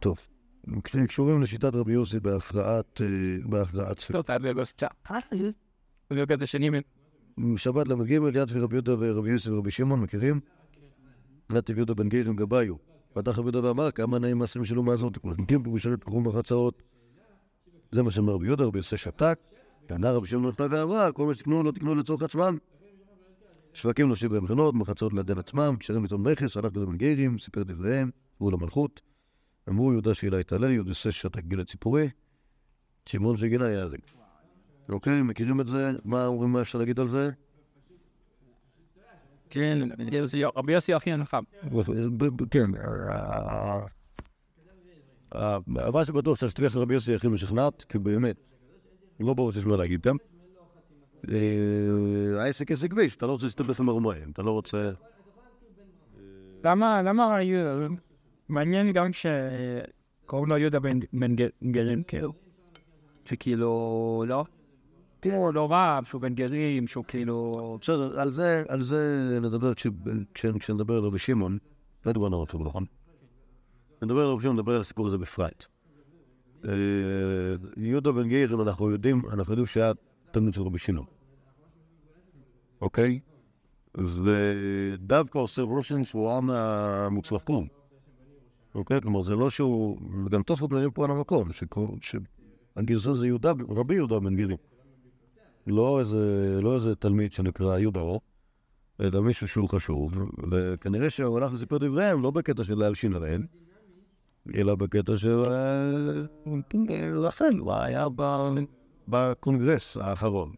טוב. 0.00 0.18
הם 0.66 0.80
קשורים 1.06 1.42
לשיטת 1.42 1.74
רבי 1.74 1.92
יוסי 1.92 2.20
בהפרעת, 2.20 3.00
אה, 3.00 3.06
בהפרעת 3.44 4.00
ספק. 4.00 4.14
לא, 4.14 4.22
תעלה 4.22 4.52
לו 4.52 4.64
סצה. 4.64 4.86
ולא 6.10 6.26
כזה 6.26 6.46
שני 6.46 6.70
מן. 6.70 6.80
שבת 7.56 7.88
ל"ג, 7.88 8.10
יד 8.10 8.52
רבי 8.52 8.74
יהודה 8.74 8.94
ורבי 8.98 9.30
יוסי 9.30 9.50
ורבי 9.50 9.70
שמעון, 9.70 10.00
מכירים? 10.00 10.40
יד 11.52 11.70
יהודה 11.76 11.94
בן 11.94 12.08
גר 12.08 12.28
עם 12.28 12.36
גבאיו. 12.36 12.74
פתח 13.12 13.38
רבי 13.38 13.50
יהודה 13.52 13.68
ואמר, 13.68 13.90
כמה 13.90 14.18
נעים 14.18 14.38
מעשים 14.38 14.64
שלו 14.64 14.82
מעשות, 14.82 15.18
כמו 15.18 15.34
שנתים 15.34 15.62
פירושנו 15.62 15.96
תקחו 15.96 16.20
בחצאות. 16.20 16.82
זה 17.92 18.02
מה 18.02 18.10
שאמר 18.10 18.32
רבי 18.32 18.46
יהודה, 18.46 18.64
רבי 18.64 18.78
יוסי 18.78 18.96
שתק. 18.96 19.38
טענה 19.86 20.12
רבי 20.12 20.26
שמעון 20.26 20.46
נתנה 20.46 20.66
ואמרה, 20.70 21.12
כל 21.12 21.26
מה 21.26 21.34
שתקנו 21.34 21.62
לא 21.62 21.70
תקנו 21.70 21.94
לצורך 21.94 22.22
עצמם. 22.22 22.58
שווקים 23.74 24.08
נושים 24.08 24.30
בהם 24.30 24.44
מכינות, 24.44 24.74
מחצאות 24.74 25.12
לידן 25.12 25.38
עצמם, 25.38 25.76
קשרים 25.78 26.04
לטעון 26.04 26.22
מכס, 26.22 26.56
הלך 26.56 26.76
לבן 26.76 26.96
גרים, 26.96 27.38
סיפר 27.38 27.62
דבריהם, 27.62 28.10
עברו 28.36 28.50
למלכות. 28.50 29.00
אמרו 29.68 29.92
יהודה 29.92 30.14
שאלה 30.14 30.38
התעלל, 30.38 30.70
יהודה 30.70 30.94
ששתק 30.94 31.44
גיל 31.44 31.64
ציפורי, 31.64 32.08
שמעון 33.06 33.36
שגילה 33.36 33.70
יהרג. 33.70 34.00
אוקיי, 34.88 35.22
מכירים 35.22 35.60
את 35.60 35.68
זה? 35.68 35.90
מה 36.04 36.26
אומרים, 36.26 36.52
מה 36.52 36.62
אפשר 36.62 36.78
להגיד 36.78 37.00
על 37.00 37.08
זה? 37.08 37.30
כן, 39.50 39.78
רבי 40.56 40.72
יוסי 40.72 40.94
אופי 40.94 41.12
הנחם. 41.12 41.42
כן. 42.50 42.70
אה, 42.74 43.86
אה, 45.34 45.58
מה 45.90 46.04
שבטוח 46.04 46.40
שהשתיקה 46.40 46.70
של 46.70 46.78
רבי 46.78 46.94
יוסי 46.94 47.14
הכי 47.14 47.28
משכנעת, 47.28 47.84
כי 47.84 47.98
באמת, 47.98 48.36
לא 49.20 49.34
ברור 49.34 49.52
שיש 49.52 49.66
מה 49.66 49.76
להגיד 49.76 50.00
גם. 50.00 50.16
אה, 51.30 51.36
העסק 52.42 52.70
עסק 52.72 52.90
כביש, 52.90 53.16
אתה 53.16 53.26
לא 53.26 53.32
רוצה 53.32 53.46
להסתבך 53.46 53.80
עם 53.80 53.88
הרומאים, 53.88 54.30
אתה 54.30 54.42
לא 54.42 54.50
רוצה... 54.50 54.90
למה, 56.64 57.02
למה 57.02 57.36
היו, 57.36 57.88
מעניין 58.48 58.92
גם 58.92 59.10
שקוראים 59.12 60.48
לו 60.48 60.56
יהודה 60.56 60.80
בן 60.80 60.98
בן 61.12 61.36
גר- 61.36 61.48
גרים, 61.70 62.02
כאילו, 62.02 62.32
שכאילו, 63.24 64.24
לא, 64.28 64.44
כאילו, 65.22 65.52
לא 65.52 65.68
רב, 65.70 66.04
שהוא 66.04 66.20
בן 66.20 66.34
גרים, 66.34 66.86
שהוא 66.86 67.04
כאילו, 67.08 67.52
בסדר, 67.80 68.20
על 68.20 68.30
זה, 68.30 68.64
על 68.68 68.82
זה 68.82 69.38
נדבר 69.42 69.74
כש- 69.74 69.86
כש- 70.34 70.46
כשנדבר 70.46 70.94
על 70.96 71.02
רבי 71.04 71.18
שמעון, 71.18 71.58
לא 72.06 72.12
דיברנו 72.12 72.40
על 72.42 72.46
רבי 72.54 72.64
נכון? 72.64 72.84
נדבר 74.02 74.20
על 74.20 74.28
רבי 74.28 74.42
שמעון, 74.42 74.56
נדבר 74.56 74.74
על 74.74 74.80
הסיפור 74.80 75.06
הזה 75.06 75.18
בפרט. 75.18 75.64
אה, 76.68 76.72
יהודה 77.76 78.12
בן 78.12 78.28
גאיר, 78.28 78.62
אנחנו 78.62 78.90
יודעים, 78.90 79.22
אנחנו 79.32 79.52
יודעים 79.52 79.66
שהיה 79.66 79.92
תלמיד 80.32 80.54
של 80.54 80.62
רבי 80.62 80.78
שמעון. 80.78 81.06
אוקיי? 82.80 83.20
ודווקא 83.94 85.38
עושה 85.38 85.62
רושם 85.62 86.04
שהוא 86.04 86.30
היה 86.30 86.40
מהמוצלחים. 86.40 87.66
אוקיי? 88.74 89.00
כלומר, 89.00 89.22
זה 89.22 89.36
לא 89.36 89.50
שהוא... 89.50 89.98
גם 90.30 90.42
תוספות 90.42 90.70
מלאים 90.70 90.90
פה 90.90 91.04
על 91.04 91.10
המקום, 91.10 91.48
שהגרסה 92.02 93.14
זה 93.14 93.26
יהודה, 93.26 93.52
רבי 93.68 93.94
יהודה 93.94 94.20
בן 94.20 94.36
גאיר. 94.36 94.56
לא 95.66 96.02
לא 96.62 96.74
איזה 96.74 96.94
תלמיד 96.94 97.32
שנקרא 97.32 97.78
יהודה 97.78 98.00
אור, 98.00 98.20
אלא 99.00 99.22
מישהו 99.22 99.48
שהוא 99.48 99.68
חשוב, 99.68 100.18
וכנראה 100.50 101.10
שהוא 101.10 101.38
הלך 101.38 101.52
לסיפר 101.52 101.78
דבריהם 101.78 102.22
לא 102.22 102.30
בקטע 102.30 102.64
של 102.64 102.78
להלשין 102.78 103.14
עליהם, 103.14 103.46
אלא 104.54 104.74
בקטע 104.74 105.16
של 105.16 105.42
אה, 105.46 105.92
רחל, 107.14 107.58
הוא 107.58 107.72
היה 107.72 108.08
ב- 108.16 108.48
בקונגרס 109.08 109.96
האחרון. 109.96 110.52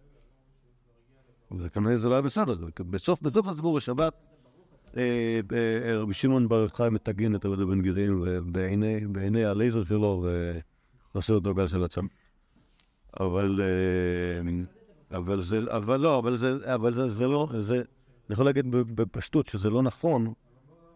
וכנראה 1.58 1.96
זה 1.96 2.08
לא 2.08 2.14
היה 2.14 2.22
בסדר. 2.22 2.56
בסוף, 2.90 3.22
בסוף 3.22 3.46
הסיפור 3.46 3.76
בשבת, 3.76 4.14
אה, 4.96 5.40
אה, 5.52 5.98
רבי 5.98 6.14
שמעון 6.14 6.48
בר 6.48 6.68
חי 6.68 6.88
מטגן 6.90 7.34
את 7.34 7.44
יהודה 7.44 7.64
בן 7.64 7.80
ובעיני 8.22 9.06
בעיני 9.06 9.44
הלייזר 9.44 9.84
שלו 9.84 10.26
ועושה 11.14 11.32
אותו 11.32 11.54
גל 11.54 11.66
של 11.66 11.84
עצם. 11.84 12.06
אבל, 13.20 13.60
אה, 13.60 15.18
אבל 15.18 15.42
זה, 15.42 15.58
אבל 15.68 16.00
לא, 16.00 16.18
אבל 16.18 16.36
זה, 16.36 16.74
אבל 16.74 16.92
זה, 16.92 17.08
זה 17.08 17.26
לא, 17.26 17.48
זה, 17.58 17.74
אני 17.76 18.32
יכול 18.32 18.44
להגיד 18.44 18.66
בפשטות 18.70 19.46
שזה 19.46 19.70
לא 19.70 19.82
נכון, 19.82 20.32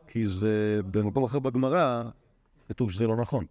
כי 0.07 0.27
זה 0.27 0.81
במקום 0.91 1.25
אחר 1.25 1.39
בגמרא 1.39 2.03
כתוב 2.69 2.93
שזה 2.93 3.07
לא 3.07 3.17
נכון. 3.17 3.45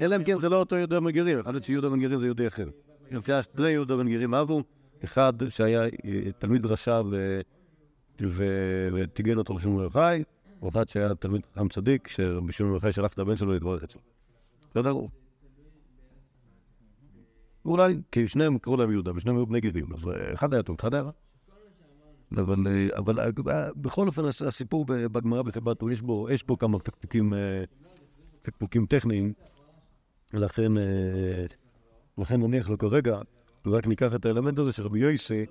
אלא 0.00 0.16
אם 0.16 0.24
כן 0.24 0.38
זה 0.38 0.48
לא 0.48 0.56
אותו 0.56 0.76
יהודה 0.76 1.00
בן 1.00 1.10
גרים, 1.10 1.38
יכול 1.38 1.52
להיות 1.52 1.64
שיהודה 1.64 1.88
בן 1.90 2.00
גרים 2.00 2.20
זה 2.20 2.26
יהודי 2.26 2.46
אחר. 2.46 2.68
לפי 3.10 3.32
שני 3.42 3.70
יהודה 3.70 3.96
בן 3.96 4.08
גרים 4.08 4.34
אבו, 4.34 4.62
אחד 5.04 5.32
שהיה 5.48 5.82
אה, 5.82 5.88
תלמיד 6.38 6.66
רשע 6.66 7.02
וטיגן 8.92 9.38
אותו 9.38 9.54
רבי 9.54 9.62
שמעון 9.62 9.84
ואחד 10.62 10.88
שהיה 10.88 11.14
תלמיד 11.14 11.42
חכם 11.52 11.68
צדיק, 11.68 12.08
שרבי 12.08 12.52
שמעון 12.52 12.72
בר 12.72 12.78
חי 12.78 12.92
שלח 12.92 13.12
את 13.12 13.18
הבן 13.18 13.36
שלו 13.36 13.52
להתברך 13.52 13.82
אצלו. 13.84 14.00
בסדר? 14.70 14.94
אולי, 17.64 18.00
כי 18.12 18.28
שניהם 18.28 18.58
קראו 18.58 18.76
להם 18.76 18.90
יהודה, 18.90 19.10
ושניהם 19.14 19.36
היו 19.36 19.46
בני 19.46 19.60
גרים, 19.60 19.86
אז 19.94 20.08
אה, 20.08 20.34
אחד 20.34 20.54
היה 20.54 20.62
טוב, 20.62 20.76
אחד 20.80 20.94
היה 20.94 21.02
רע. 21.02 21.10
אבל, 22.36 22.66
אה, 22.66 22.88
אבל 22.96 23.30
בכל 23.76 24.06
אופן 24.06 24.24
הס- 24.24 24.42
הסיפור 24.42 24.84
בגמרא 24.86 25.42
הוא 25.80 25.90
יש 25.90 26.02
יש 26.30 26.44
בו 26.46 26.58
כמה 26.58 26.78
פקפוקים 28.42 28.86
טכניים, 28.86 29.32
לכן, 30.32 30.72
לכן 32.20 32.40
נניח 32.42 32.70
לו 32.70 32.78
כרגע, 32.78 33.18
ורק 33.66 33.86
ניקח 33.86 34.14
את 34.14 34.26
האלמנט 34.26 34.58
הזה 34.58 34.72
שרבי 34.72 34.98
יויסי 34.98 35.46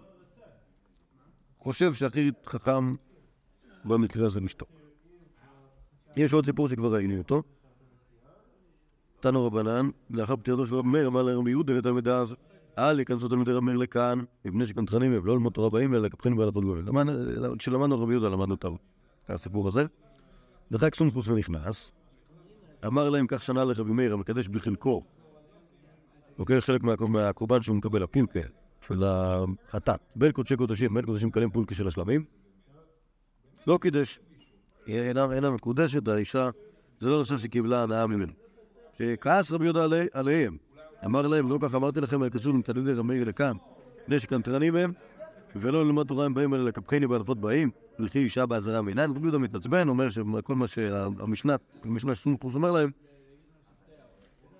חושב 1.59 1.93
שהכי 1.93 2.31
חכם 2.45 2.95
במקרה 3.85 4.25
הזה 4.25 4.39
לשתוק. 4.39 4.69
יש 6.15 6.33
עוד 6.33 6.45
סיפור 6.45 6.69
שכבר 6.69 6.93
ראינו 6.93 7.17
אותו. 7.17 7.43
תנו 9.19 9.45
רבנן, 9.45 9.89
לאחר 10.09 10.35
פטירתו 10.35 10.65
של 10.65 10.75
רבי 10.75 10.89
מאיר, 10.89 11.07
אמר 11.07 11.23
לרבי 11.23 11.49
יהודה 11.49 11.73
לתלמידיו, 11.73 12.29
אל 12.77 12.99
ייכנסו 12.99 13.27
תלמידי 13.27 13.51
רבי 13.51 13.65
מאיר 13.65 13.77
לכאן, 13.77 14.19
מפני 14.45 14.65
שקנטרנים 14.65 15.11
הם, 15.13 15.25
לא 15.25 15.33
ללמוד 15.33 15.53
תורה 15.53 15.69
באים, 15.69 15.93
אלא 15.93 16.01
לקפחים 16.01 16.35
בהלכות 16.35 16.63
גויים. 16.63 16.85
למדנו- 16.85 17.57
כשלמדנו 17.57 18.01
רבי 18.01 18.11
יהודה 18.11 18.29
למדנו 18.29 18.53
את 18.53 18.65
הסיפור 19.29 19.67
הזה. 19.67 19.85
דחק 20.71 20.95
סונכוס 20.95 21.27
ונכנס, 21.27 21.91
אמר 22.85 23.09
להם, 23.09 23.27
כך 23.27 23.43
שנה 23.43 23.63
לרבי 23.63 23.91
מאיר, 23.91 24.13
המקדש 24.13 24.47
בחלקו, 24.47 25.03
לוקח 26.39 26.59
חלק 26.59 26.83
מה- 26.83 26.95
מהקורבן 27.09 27.61
שהוא 27.61 27.75
מקבל, 27.75 28.03
הפולקה 28.03 28.39
של 28.87 29.03
החטאת, 29.05 29.99
בין 30.15 30.31
קודשי 30.31 30.55
קודשים, 30.55 30.93
בין 30.93 31.05
קודשים 31.05 31.31
קלים 31.31 31.49
פולקה 31.49 31.75
של 31.75 31.87
השלמים, 31.87 32.25
לא 33.67 33.77
קידש, 33.81 34.19
אינה, 34.87 35.51
מקודשת, 35.51 36.07
האישה, 36.07 36.49
זה 36.99 37.09
לא 37.09 37.17
נושא 37.17 37.37
שקיבלה 37.37 37.83
הנאה 37.83 38.07
ממנו. 38.07 38.33
שכעס 38.97 39.51
רבי 39.51 39.63
יהודה 39.63 39.83
עלי, 39.83 40.07
עליהם, 40.13 40.57
אמר 41.05 41.27
להם, 41.27 41.49
לא 41.49 41.57
כך 41.61 41.75
אמרתי 41.75 42.01
לכם, 42.01 42.23
אל 42.23 42.29
תלמידי 42.61 42.93
רבי 42.93 43.07
מאיר 43.07 43.27
לכאן, 43.27 43.57
מפני 44.03 44.19
שקנטרנים 44.19 44.75
הם, 44.75 44.93
ולא 45.55 45.85
ללמוד 45.85 46.07
תורה 46.07 46.25
הם 46.25 46.33
באים, 46.33 46.53
אלא 46.53 46.65
לקפחני 46.65 47.07
בהלכות 47.07 47.39
באים, 47.41 47.71
ולכי 47.99 48.19
אישה 48.19 48.45
באזהרה 48.45 48.81
מיניים. 48.81 49.11
רבי 49.11 49.21
יהודה 49.21 49.37
מתעצבן, 49.37 49.89
אומר 49.89 50.09
שכל 50.09 50.55
מה 50.55 50.67
שהמשנה, 50.67 51.55
המשנה 51.83 52.15
שסונכוס 52.15 52.55
אומר 52.55 52.71
להם, 52.71 52.91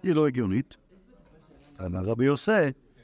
היא 0.04 0.16
לא 0.16 0.28
הגיונית. 0.28 0.78
אמר 1.86 2.04
רבי 2.04 2.26
יוסי, 2.26 2.52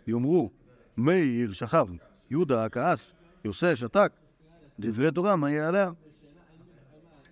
יאמרו, 0.08 0.50
מאיר 0.98 1.54
שכב, 1.54 1.88
יהודה 2.32 2.70
כעס, 2.70 3.14
יוסי 3.46 3.76
שתק, 3.76 4.12
דברי 4.80 5.12
תורה, 5.12 5.36
מה 5.36 5.50
יהיה 5.50 5.68
עליה? 5.68 5.92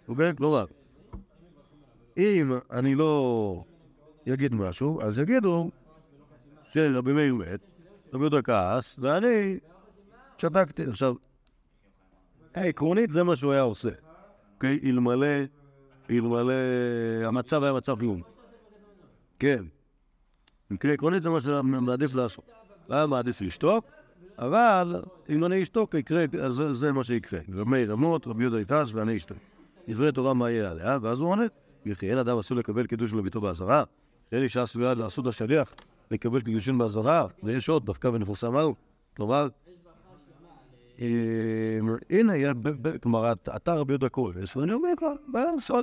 אוקיי? 0.08 0.36
כלומר, 0.36 0.66
אם 2.18 2.52
אני 2.72 2.96
לא 2.96 3.64
אגיד 4.34 4.54
משהו, 4.54 5.02
אז 5.02 5.20
יגידו 5.20 5.70
שרבי 6.64 7.14
מאיר 7.14 7.36
מת, 7.36 7.60
רבי 8.14 8.24
יהודה 8.24 8.42
כעס, 8.42 9.00
ואני 9.00 9.58
שתקתי. 10.38 10.84
עכשיו, 10.84 11.16
עקרונית 12.54 13.12
זה 13.12 13.24
מה 13.24 13.36
שהוא 13.36 13.52
היה 13.52 13.62
עושה. 13.62 13.90
אוקיי? 14.56 14.80
אלמלא, 14.84 15.28
אלמלא 16.10 16.54
המצב 17.24 17.64
היה 17.64 17.74
מצב 17.74 18.00
חירום. 18.00 18.22
כן. 19.40 19.64
במקרה 20.74 20.94
עקרונית 20.94 21.24
זה 21.24 21.30
מה 21.30 21.42
שהוא 21.42 21.62
מעדיף 21.62 22.16
לעשות. 22.16 22.46
היה 22.90 23.06
מעדיף 23.06 23.42
לשתוק, 23.42 23.86
אבל 24.40 25.02
אם 25.30 25.46
אני 25.46 25.64
אשתוק 25.64 25.94
יקרה, 25.94 26.26
אז 26.42 26.62
זה, 26.72 26.92
מה 26.92 27.04
שיקרה. 27.04 27.40
רמי 27.56 27.86
רמות, 27.86 28.28
רבי 28.28 28.44
יהודה 28.44 28.62
יכעס 28.62 28.94
ואני 28.94 29.18
אשתוק. 29.18 29.38
דברי 29.90 30.12
תורה 30.12 30.34
מה 30.34 30.52
יהיה 30.52 30.72
עליה, 30.72 30.98
ואז 31.02 31.20
הוא 31.20 31.30
עונה, 31.30 31.44
וכי 31.86 32.10
אין 32.10 32.18
אדם 32.18 32.38
אסור 32.38 32.58
לקבל 32.58 32.86
קידוש 32.86 33.14
לביתו 33.14 33.42
באזהרה, 33.42 33.84
אין 34.32 34.44
אישה 34.44 34.62
עשויה 34.62 34.94
לעשות 34.94 35.28
השליח 35.28 35.74
לקבל 36.12 36.42
קידושין 36.42 36.78
באזהרה, 36.78 37.28
ויש 37.44 37.70
עוד, 37.70 37.86
דווקא 37.86 38.08
ונפורסם 38.08 38.54
מהו. 38.54 38.76
כלומר, 39.16 39.48
אה, 41.02 41.08
הנה, 42.10 42.34
כלומר, 43.02 43.32
אתה 43.32 43.74
רבי 43.74 43.94
יהודה 43.94 44.10
כהן, 44.10 44.34
ואני 44.56 44.74
אומר 44.74 44.94
בעיה, 45.28 45.50
אפשר 45.58 45.80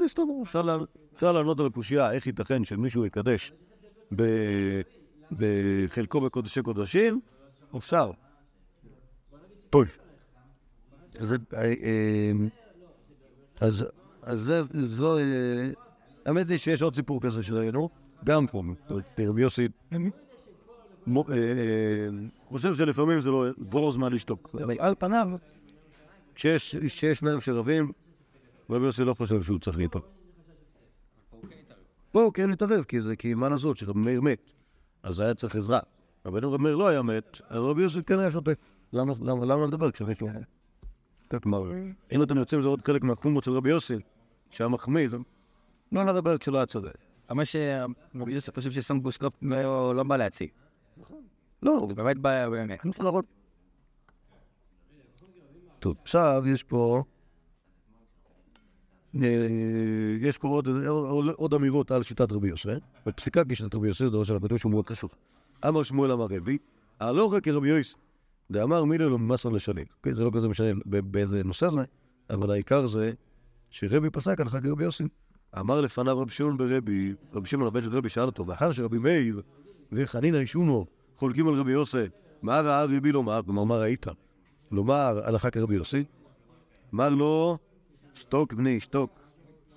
אפשר 1.14 1.32
לענות 1.32 1.60
על 1.60 1.66
הקושייה, 1.66 2.12
איך 2.12 2.26
ייתכן 2.26 2.64
שמישהו 2.64 3.06
יקדש 3.06 3.52
בחלקו 5.32 6.20
בקודשי 6.20 6.62
קודשים, 6.62 7.20
אפשר. 7.76 8.10
טוב. 9.70 9.84
אז, 11.20 11.34
אה, 11.54 11.72
אה, 14.26 14.86
זו, 14.86 15.18
אה, 15.18 15.22
האמת 16.26 16.50
היא 16.50 16.58
שיש 16.58 16.82
עוד 16.82 16.94
סיפור 16.94 17.20
כזה 17.20 17.42
שראינו, 17.42 17.88
גם 18.24 18.46
פה, 18.46 18.62
רבי 19.20 19.42
יוסי, 19.42 19.68
חושב 22.48 22.74
שלפעמים 22.74 23.20
זה 23.20 23.30
לא, 23.30 23.44
זה 23.72 23.78
לא 23.78 23.92
זמן 23.92 24.12
לשתוק. 24.12 24.56
על 24.78 24.94
פניו, 24.98 25.28
כשיש 26.34 27.04
שניים 27.14 27.40
שרבים, 27.40 27.92
רבי 28.70 28.84
יוסי 28.84 29.04
לא 29.04 29.14
חושב 29.14 29.42
שהוא 29.42 29.58
צריך 29.58 29.78
להתערב. 29.78 30.19
פה 32.12 32.22
הוא 32.22 32.32
כן 32.32 32.52
התערב, 32.52 32.84
כי 32.84 33.00
זה, 33.02 33.16
כי 33.16 33.34
מה 33.34 33.48
לעשות, 33.48 33.76
שרבי 33.76 34.00
מאיר 34.00 34.20
מת, 34.20 34.50
אז 35.02 35.20
היה 35.20 35.34
צריך 35.34 35.56
עזרה. 35.56 35.80
אבל 36.24 36.44
אם 36.44 36.50
רבי 36.52 36.62
מאיר 36.62 36.76
לא 36.76 36.88
היה 36.88 37.02
מת, 37.02 37.40
אז 37.48 37.58
רבי 37.58 37.82
יוסי 37.82 38.02
כן 38.02 38.18
היה 38.18 38.30
שותק. 38.30 38.58
למה, 38.92 39.12
לדבר 39.66 39.90
כשמישהו... 39.90 40.28
כלומר, 41.42 41.72
אם 42.12 42.22
אתם 42.22 42.36
יוצאים, 42.36 42.62
זה 42.62 42.68
עוד 42.68 42.82
חלק 42.86 43.02
מהחומות 43.02 43.44
של 43.44 43.50
רבי 43.50 43.70
יוסי, 43.70 43.94
שהיה 44.50 44.68
מחמיא, 44.68 45.08
לא 45.92 46.04
לדבר 46.04 46.38
כשלא 46.38 46.56
היה 46.56 46.66
צודק. 46.66 46.94
אבל 47.30 47.44
שרבי 47.44 48.32
יוסף 48.32 48.54
חושב 48.54 48.70
שסמבוס 48.70 49.22
לא- 49.22 49.30
לא 49.42 49.94
לא 49.94 50.02
בא 50.02 50.16
להציג. 50.16 50.48
לא, 51.62 51.78
הוא 51.78 51.92
באמת 51.92 52.18
בא 52.18 52.46
להראות. 53.00 53.24
טוב, 55.78 55.96
עכשיו 56.02 56.42
יש 56.46 56.62
פה... 56.62 57.02
אה, 59.16 59.28
יש 60.20 60.38
פה 60.38 60.48
עוד, 60.48 60.68
עוד, 61.36 61.54
אמירות 61.54 61.90
על 61.90 62.02
שיטת 62.02 62.32
רבי 62.32 62.48
יוסף. 62.48 62.78
בפסיקה 63.06 63.42
כשיטת 63.48 63.74
רבי 63.74 63.88
יוסף, 63.88 64.04
זה 64.04 64.10
דבר 64.10 64.24
של 64.24 64.36
הקדוש 64.36 64.62
הוא 64.62 64.72
מאוד 64.72 64.88
חשוב. 64.88 65.10
אמר 65.68 65.82
שמואל 65.82 66.12
אמר 66.12 66.26
רבי, 66.30 66.58
הלוך 67.00 67.34
כרבי 67.42 67.68
יוסף, 67.68 67.94
דאמר 68.50 68.84
מילה 68.84 69.06
לא 69.06 69.18
ממסר 69.18 69.48
לשנים. 69.48 69.84
כן, 70.02 70.14
זה 70.14 70.24
לא 70.24 70.30
כזה 70.34 70.48
משנה 70.48 70.66
באיזה 70.84 71.44
נושא 71.44 71.68
זה, 71.68 71.84
אבל 72.30 72.50
העיקר 72.50 72.86
זה 72.86 73.12
שרבי 73.70 74.10
פסק 74.10 74.40
הלכה 74.40 74.60
כרבי 74.60 74.84
יוסף. 74.84 75.04
אמר 75.58 75.80
לפניו 75.80 76.18
רבי 76.18 76.32
שמעון 76.32 76.56
ברבי, 76.56 77.14
רבי 77.34 77.48
שמעון 77.48 77.66
הבן 77.66 77.82
של 77.82 77.96
רבי 77.96 78.08
שאל 78.08 78.22
אותו, 78.22 78.44
מאחר 78.44 78.72
שרבי 78.72 78.98
מאיר 78.98 79.42
וחנינא 79.92 80.36
ישונו 80.36 80.86
חולקים 81.16 81.48
על 81.48 81.54
רבי 81.54 81.72
יוסף, 81.72 82.08
מה 82.42 82.60
ראה 82.60 82.84
רבי 82.84 83.12
לומר? 83.12 83.40
כלומר, 83.42 83.64
מה 83.64 83.78
ראית? 83.78 84.06
לומר 84.70 85.20
הלכה 85.24 85.50
כרבי 85.50 85.74
יוסי? 85.74 86.04
אמר 86.94 87.08
לו, 87.08 87.58
שתוק 88.14 88.52
בני, 88.52 88.80
שתוק. 88.80 89.20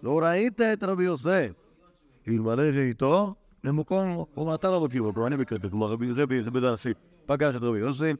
לא 0.04 0.20
ראית 0.20 0.62
את 0.62 0.84
רבי 0.84 1.04
יוסף. 1.04 1.52
אלמלא 2.28 2.62
ראיתו, 2.62 3.36
למקום, 3.64 4.10
הוא 4.10 4.26
אומר, 4.38 4.56
אתה 4.56 4.72
לא 4.72 4.82
מכיר 4.82 5.02
אותו, 5.02 5.28
אני 5.28 5.36
אותו. 5.36 5.70
כלומר, 5.70 5.88
רבי 5.88 6.12
רבי 6.12 6.42
רבי 6.42 6.62
דנשי 6.62 6.94
פגש 7.26 7.56
את 7.56 7.62
רבי 7.62 7.80
יוסי, 7.80 8.12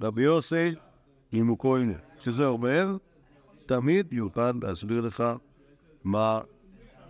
רבי 0.00 0.22
יוסי, 0.22 0.74
נימוקו 1.32 1.76
הנה. 1.76 1.92
שזה 2.18 2.46
אומר, 2.46 2.96
תמיד 3.66 4.12
יוכל 4.12 4.52
להסביר 4.62 5.00
לך 5.00 5.24
מה 6.04 6.40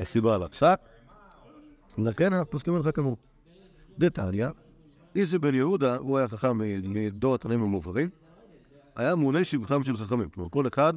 הסיבה 0.01 0.39
לפסק. 0.39 0.81
לכן 1.99 2.33
אנחנו 2.33 2.51
פוסקים 2.51 2.77
לך 2.77 2.97
כמוהו. 2.97 3.17
דתניא, 3.99 4.49
איזי 5.17 5.39
בן 5.39 5.55
יהודה, 5.55 5.97
הוא 5.97 6.19
היה 6.19 6.29
חכם 6.29 6.61
מדור 6.85 7.35
התנאים 7.35 7.63
המובהרים, 7.63 8.09
היה 8.97 9.15
מונה 9.15 9.45
שבחם 9.45 9.85
של 9.85 9.97
חכמים. 9.97 10.29
כלומר, 10.29 10.51
כל 10.51 10.67
אחד 10.67 10.95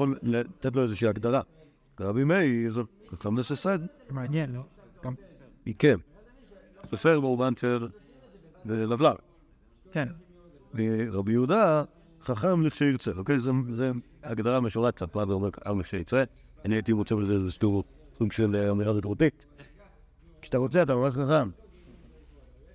יכול 0.00 0.18
לתת 0.22 0.76
לו 0.76 0.82
איזושהי 0.82 1.08
הגדרה. 1.08 1.40
רבי 2.00 2.24
מאיר, 2.24 2.84
חכם 3.10 3.38
לססד, 3.38 3.78
מעניין, 4.10 4.52
לא? 4.52 4.60
גם... 5.04 5.14
כן. 5.78 5.96
סופר 6.90 7.20
במובן 7.20 7.56
של 7.56 7.88
לבלב. 8.64 9.16
כן. 9.92 10.06
ורבי 10.74 11.32
יהודה, 11.32 11.84
חכם 12.22 12.62
לכשירצה. 12.62 13.10
אוקיי? 13.16 13.40
זה 13.72 13.90
הגדרה 14.22 14.60
משורה 14.60 14.92
קצת, 14.92 15.14
מה 15.14 15.26
זה 15.26 15.32
אומר 15.32 15.50
חכם 15.50 15.80
לכשירצה. 15.80 16.24
אני 16.64 16.74
הייתי 16.74 16.92
מוצא 16.92 17.14
בזה 17.14 17.32
איזה 17.32 17.50
סוג 17.50 17.84
סוג 18.18 18.32
של 18.32 18.56
אה, 18.56 18.70
אמירה 18.70 18.92
דתותית. 18.92 19.46
כשאתה 20.42 20.58
רוצה, 20.58 20.82
אתה 20.82 20.94
ממש 20.94 21.14
חכם. 21.14 21.50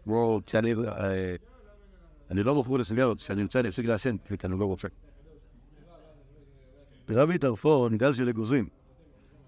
כמו 0.03 0.41
כשאני... 0.45 0.73
אה, 0.73 1.35
אני 2.31 2.43
לא 2.43 2.55
מוכר 2.55 2.77
לסיגריות, 2.77 3.17
כשאני 3.17 3.43
רוצה 3.43 3.59
אני 3.59 3.69
אפסיק 3.69 3.85
לעשן, 3.85 4.15
כי 4.17 4.47
אני 4.47 4.59
לא 4.59 4.65
רוצה. 4.65 4.88
רבי 7.09 7.37
טרפון, 7.37 7.97
גל 7.97 8.13
של 8.13 8.29
אגוזים. 8.29 8.67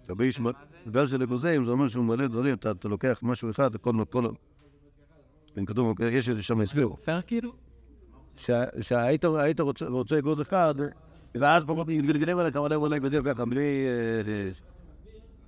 רבי 0.09 0.25
ישמע... 0.25 0.51
גל 0.91 1.07
של 1.07 1.23
אגוזים 1.23 1.65
זה 1.65 1.71
אומר 1.71 1.87
שהוא 1.87 2.05
מלא 2.05 2.27
דברים, 2.27 2.55
אתה, 2.55 2.71
לוקח 2.83 3.19
משהו 3.21 3.49
אחד, 3.49 3.75
כל... 3.75 3.93
כל... 4.09 4.25
אם 5.59 5.65
כתוב, 5.65 6.01
יש 6.01 6.29
איזה 6.29 6.43
שם 6.43 6.61
הסבר. 6.61 6.95
פייר 6.95 7.21
כאילו? 7.21 7.51
שה- 8.35 8.81
שהיית 8.81 9.25
היית 9.25 9.59
רוצה 9.59 9.85
רוצה 9.85 10.17
אגוז 10.17 10.41
אחד, 10.41 10.75
ואז 11.35 11.63
פחות 11.63 11.87
מתגלגלים 11.87 12.37
עליך 12.37 12.55
מלא 12.55 12.77
מלא 12.81 12.97
גדול 12.97 13.33
ככה, 13.33 13.45
בלי... 13.45 13.85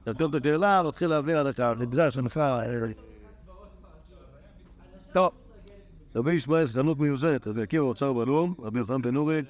תתחיל 0.03 0.27
את 0.27 0.45
השאלה, 0.45 0.83
מתחיל 0.87 1.09
להעביר 1.09 1.37
עליך, 1.37 1.59
נדרש 1.59 2.17
ענך. 2.17 2.39
טוב. 5.13 5.31
רבי 6.15 6.33
ישמעאל, 6.33 6.67
חנות 6.67 6.99
מיוזנת, 6.99 7.47
רבי 7.47 7.61
עקיבא 7.61 7.83
אוצר 7.83 8.13
בלום, 8.13 8.53
רבי 8.59 8.79
יוחנן 8.79 9.01
בן 9.01 9.15
אורי, 9.15 9.41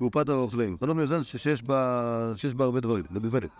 קופת 0.00 0.28
הרוכלים. 0.28 0.76
חנות 0.80 0.96
מיוזנת 0.96 1.24
שיש 1.24 1.62
בה 1.62 2.32
הרבה 2.64 2.80
דברים, 2.80 3.04
למובנת. 3.10 3.50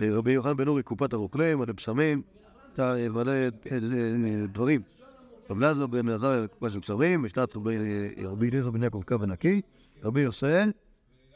רבי 0.00 0.32
יוחנן 0.32 0.56
בן 0.56 0.68
אורי, 0.68 0.82
קופת 0.82 1.12
הרוכלים, 1.12 1.58
מלא 1.58 1.72
בשמים, 1.72 2.22
אתה 2.72 2.94
מלא 3.10 3.30
אה, 3.30 3.48
אה, 3.72 3.78
דברים. 4.52 4.80
רבי 5.50 5.64
אלעזר 5.64 5.86
בן 5.86 6.08
עזריה, 6.08 6.46
קופה 6.46 6.70
של 6.70 6.78
בשרים, 6.78 7.22
משנת 7.22 7.56
רבי 7.56 7.76
רבי 8.24 8.48
אליעזר 8.48 8.70
בן 8.70 8.82
יעקב 8.82 9.02
קו 9.06 9.20
ונקי, 9.20 9.60
רבי 10.04 10.20
יוסף, 10.20 10.64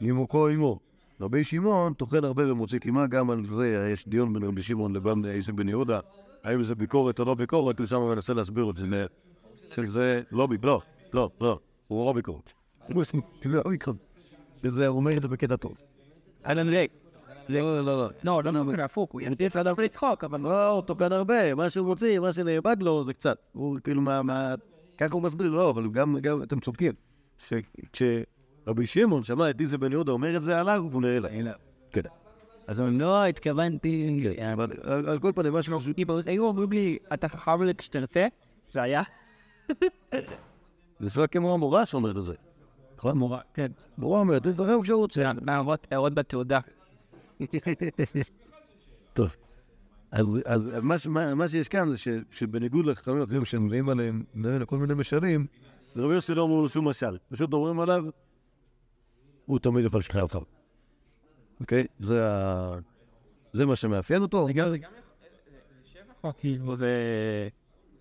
נימוקו 0.01 0.47
עמו. 0.47 0.79
רבי 1.21 1.43
שמעון 1.43 1.93
טוחן 1.93 2.23
הרבה 2.23 2.51
ומוציא 2.51 2.79
קימה, 2.79 3.07
גם 3.07 3.29
על 3.29 3.45
זה 3.55 3.89
יש 3.93 4.07
דיון 4.07 4.33
בין 4.33 4.43
רבי 4.43 4.63
שמעון 4.63 4.93
לבין 4.93 5.25
איסק 5.25 5.53
בן 5.53 5.69
יהודה, 5.69 5.99
האם 6.43 6.63
זה 6.63 6.75
ביקורת 6.75 7.19
או 7.19 7.25
לא 7.25 7.33
ביקורת, 7.35 7.79
הוא 7.79 7.87
שם 7.87 8.01
מנסה 8.01 8.33
להסביר 8.33 8.63
לו 8.63 8.75
שזה 8.75 9.05
שזה 9.75 10.21
לא 10.31 10.47
בי- 10.47 10.57
לא, 10.63 10.81
לא, 11.13 11.29
לא, 11.41 11.59
הוא 11.91 12.05
לא 12.05 12.13
ביקורת. 12.13 12.53
הוא 12.87 13.03
לא 13.45 13.69
ביקורת. 13.69 13.97
וזה, 14.63 14.87
אומר 14.87 15.17
את 15.17 15.21
זה 15.21 15.27
בקטע 15.27 15.55
טוב. 15.55 15.81
אלן 16.45 16.69
ריק. 16.69 16.91
לא, 17.49 17.85
לא, 17.85 17.97
לא. 17.97 18.09
לא, 18.23 18.43
לא 18.43 18.51
נכון, 18.51 18.79
הפוך, 18.79 19.11
הוא 19.11 19.21
יעדיף 19.21 19.55
עליו 19.55 19.75
לצחוק, 19.81 20.23
אבל... 20.23 20.39
לא, 20.39 20.67
הוא 20.67 20.81
טוחן 20.81 21.11
הרבה, 21.11 21.55
מה 21.55 21.69
שהוא 21.69 21.87
מוציא, 21.87 22.19
מה 22.19 22.33
שנאבד 22.33 22.77
לו 22.79 23.03
זה 23.05 23.13
קצת. 23.13 23.37
הוא 23.51 23.77
כאילו 23.83 24.01
מה. 24.01 24.55
ככה 24.97 25.13
הוא 25.13 25.21
מסביר, 25.21 25.49
לא, 25.49 25.69
אבל 25.69 25.89
גם, 25.91 26.17
אתם 26.43 26.59
צודקים. 26.59 26.93
ש- 27.37 27.53
כשרבי 27.93 28.85
שמעון 28.85 29.23
שמע 29.23 29.49
את 29.49 29.61
איזה 29.61 29.77
בן 29.77 29.91
יהודה 29.91 30.11
אומר 30.11 30.37
את 30.37 30.43
זה 30.43 30.59
עליו, 30.59 30.83
הוא 30.91 31.01
נראה 31.01 31.19
לה. 31.19 31.51
כן. 31.91 32.01
אז 32.67 32.79
הוא 32.79 32.89
לא 32.89 33.25
התכוונתי... 33.25 34.23
אבל 34.53 34.71
על 34.83 35.09
על 35.09 35.19
כל 35.19 35.31
פנים, 35.35 35.53
מה 35.53 35.63
שהוא... 35.63 35.81
היו 36.25 36.45
אומרים 36.45 36.71
לי, 36.71 36.97
אתה 37.13 37.27
חכם 37.27 37.63
לי 37.63 37.75
כשתרצה? 37.75 38.27
זה 38.69 38.81
היה? 38.81 39.01
זה 41.01 41.09
סביבה 41.09 41.27
כמו 41.27 41.53
המורה 41.53 41.85
שאומרת 41.85 42.17
את 42.17 42.25
זה. 42.25 42.35
נכון? 42.97 43.17
מורה. 43.17 43.41
כן. 43.53 43.71
מורה 43.97 44.19
אומרת, 44.19 44.41
דברים 44.41 44.81
כשהוא 44.81 44.99
רוצה. 44.99 45.31
הערות 45.47 45.87
הערות 45.91 46.13
בתעודה. 46.13 46.59
טוב. 49.13 49.35
אז, 50.11 50.27
מה, 51.35 51.49
שיש 51.49 51.67
כאן 51.67 51.89
זה 51.91 51.97
שבניגוד 52.31 52.85
לחכמים 52.85 53.21
אחרים 53.21 53.45
שמביאים 53.45 53.89
עליהם 53.89 54.23
נראה, 54.33 54.65
כל 54.65 54.77
מיני 54.77 54.93
משלים, 54.93 55.45
לרבי 55.95 56.13
יוסי 56.13 56.35
לא 56.35 56.43
אמרו 56.43 56.61
לו 56.61 56.69
שום 56.69 56.87
משל. 56.87 57.17
פשוט 57.29 57.53
אומרים 57.53 57.79
עליו, 57.79 58.03
הוא 59.45 59.59
תמיד 59.59 59.85
יכול 59.85 59.99
לשכנע 59.99 60.21
אותך. 60.21 60.37
אוקיי? 61.59 61.87
זה, 61.99 63.65
מה 63.65 63.75
שמאפיין 63.75 64.21
אותו. 64.21 64.45
זה 64.45 64.53
גם 64.53 64.73
יכול- 66.23 66.31
כאילו 66.39 66.75
זה... 66.75 66.89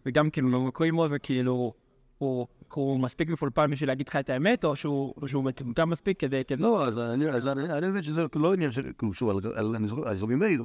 וגם 0.07 0.31
כאילו 0.31 0.49
במקום 0.51 0.87
עמו 0.87 1.09
זה 1.09 1.19
כאילו... 1.19 1.73
הוא 2.19 2.47
הוא 2.75 3.01
מספיק 3.01 3.29
מפולפל 3.29 3.67
בשביל 3.67 3.91
להגיד 3.91 4.09
לך 4.09 4.17
את 4.17 4.31
האמת, 4.31 4.65
או 4.65 4.77
שהוא 4.77 5.45
מטומטם 5.45 5.91
מספיק 5.91 6.21
כדי... 6.21 6.43
כדי- 6.45 6.63
לא, 6.63 6.85
אז 6.85 6.99
אני, 6.99 7.29
אז 7.29 7.47
אני, 7.47 7.73
אני 7.73 7.89
מבין 7.89 8.03
שזה 8.03 8.25
לא 8.35 8.53
עניין 8.53 8.73
של, 8.73 8.83
כאילו, 8.99 9.13
שוב, 9.13 9.31
על, 9.55 9.77
רבי 10.21 10.35
מאיר, 10.35 10.65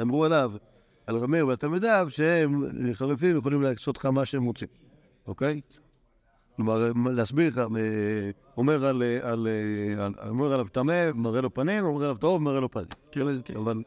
אמרו 0.00 0.24
עליו, 0.24 0.52
על 1.06 1.16
רבי 1.16 1.26
מאיר 1.26 1.46
ותלמידיו, 1.46 2.06
שהם 2.10 2.64
אה, 2.64 2.94
חריפים 2.94 3.36
יכולים 3.36 3.62
לעשות 3.62 3.96
לך 3.96 4.06
מה 4.06 4.24
שהם 4.24 4.44
רוצים, 4.44 4.68
אוקיי? 5.26 5.60
כלומר, 6.56 6.92
להסביר 7.12 7.48
לך, 7.48 7.58
אה, 7.58 8.30
אומר 8.56 8.84
על, 8.84 9.02
אה, 9.02 10.08
אומר 10.28 10.52
עליו 10.52 10.68
טמא, 10.68 11.12
מראה 11.14 11.40
לו 11.40 11.54
פנים, 11.54 11.84
אומר 11.84 12.04
עליו 12.04 12.16
טוב, 12.16 12.42
מראה 12.42 12.60
לו 12.60 12.70
פנים. 12.70 12.86
כאילו, 13.12 13.30
אבל 13.62 13.82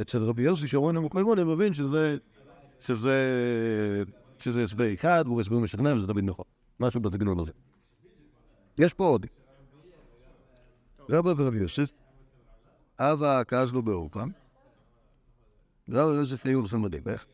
אצל 0.00 0.22
רבי 0.22 0.42
יוסי 0.42 0.66
כל 1.08 1.18
הזמן, 1.20 1.38
אני 1.38 1.44
מבין 1.44 1.74
שזה, 1.74 2.16
שזה, 2.80 3.14
שזה 4.38 4.62
הסבר 4.62 4.94
אחד, 4.94 5.24
והוא 5.26 5.40
הסבר 5.40 5.58
משכנע, 5.58 5.94
וזה 5.94 6.06
תמיד 6.06 6.24
נכון. 6.24 6.44
משהו 6.80 7.00
בסגנון 7.00 7.38
הזה. 7.38 7.52
יש 8.78 8.94
פה 8.94 9.06
עוד. 9.06 9.26
רבא 11.10 11.34
ורבי 11.36 11.58
יוסף, 11.58 11.90
אבא 12.98 13.42
כעז 13.48 13.72
לו 13.72 13.82
באורפא, 13.82 14.24
רבא 15.90 16.10
ויוסף 16.10 16.46
היו 16.46 16.58
הולכים 16.58 16.82
בדרך. 16.82 17.26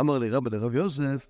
אמר 0.00 0.18
לי 0.18 0.30
רבא 0.30 0.50
לרב 0.50 0.74
יוסף, 0.74 1.26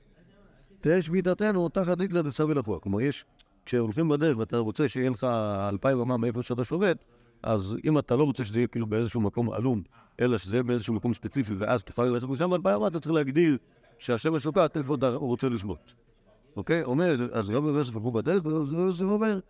תהא 0.80 1.00
שביתתנו 1.00 1.68
תחת 1.68 1.98
דקלה 1.98 2.22
דסבי 2.22 2.54
לפוע. 2.54 2.80
כלומר, 2.80 3.00
יש, 3.00 3.24
כשהולכים 3.66 4.08
בדרך 4.08 4.38
ואתה 4.38 4.58
רוצה 4.58 4.88
שיהיה 4.88 5.10
לך 5.10 5.24
אלפיים 5.68 5.98
אמה 6.00 6.16
מאיפה 6.16 6.42
שאתה 6.42 6.64
שובת, 6.64 7.04
אז 7.42 7.76
אם 7.84 7.98
אתה 7.98 8.16
לא 8.16 8.24
רוצה 8.24 8.44
שזה 8.44 8.58
יהיה 8.58 8.66
כאילו 8.66 8.86
באיזשהו 8.86 9.20
מקום 9.20 9.52
עלום, 9.52 9.82
אלא 10.20 10.38
שזה 10.38 10.54
יהיה 10.54 10.62
באיזשהו 10.62 10.94
מקום 10.94 11.14
ספציפי, 11.14 11.54
ואז 11.54 11.82
תוכל 11.82 12.04
ללכת 12.04 12.26
משם 12.28 12.54
אלפיים 12.54 12.76
אמה, 12.76 12.88
אתה 12.88 13.00
צריך 13.00 13.12
להגדיר 13.12 13.58
שהשמש 13.98 14.42
שוקעת 14.42 14.76
איפה 14.76 14.94
אתה 14.94 15.14
רוצה 15.14 15.48
לשבות. 15.48 16.01
אוקיי? 16.56 16.82
אומר, 16.82 17.16
אז 17.32 17.50
רבי 17.50 17.68
ויוסף 17.68 17.96
הלכו 17.96 18.12
בדרך, 18.12 18.44
ויוסף 18.44 19.04
אומר, 19.04 19.40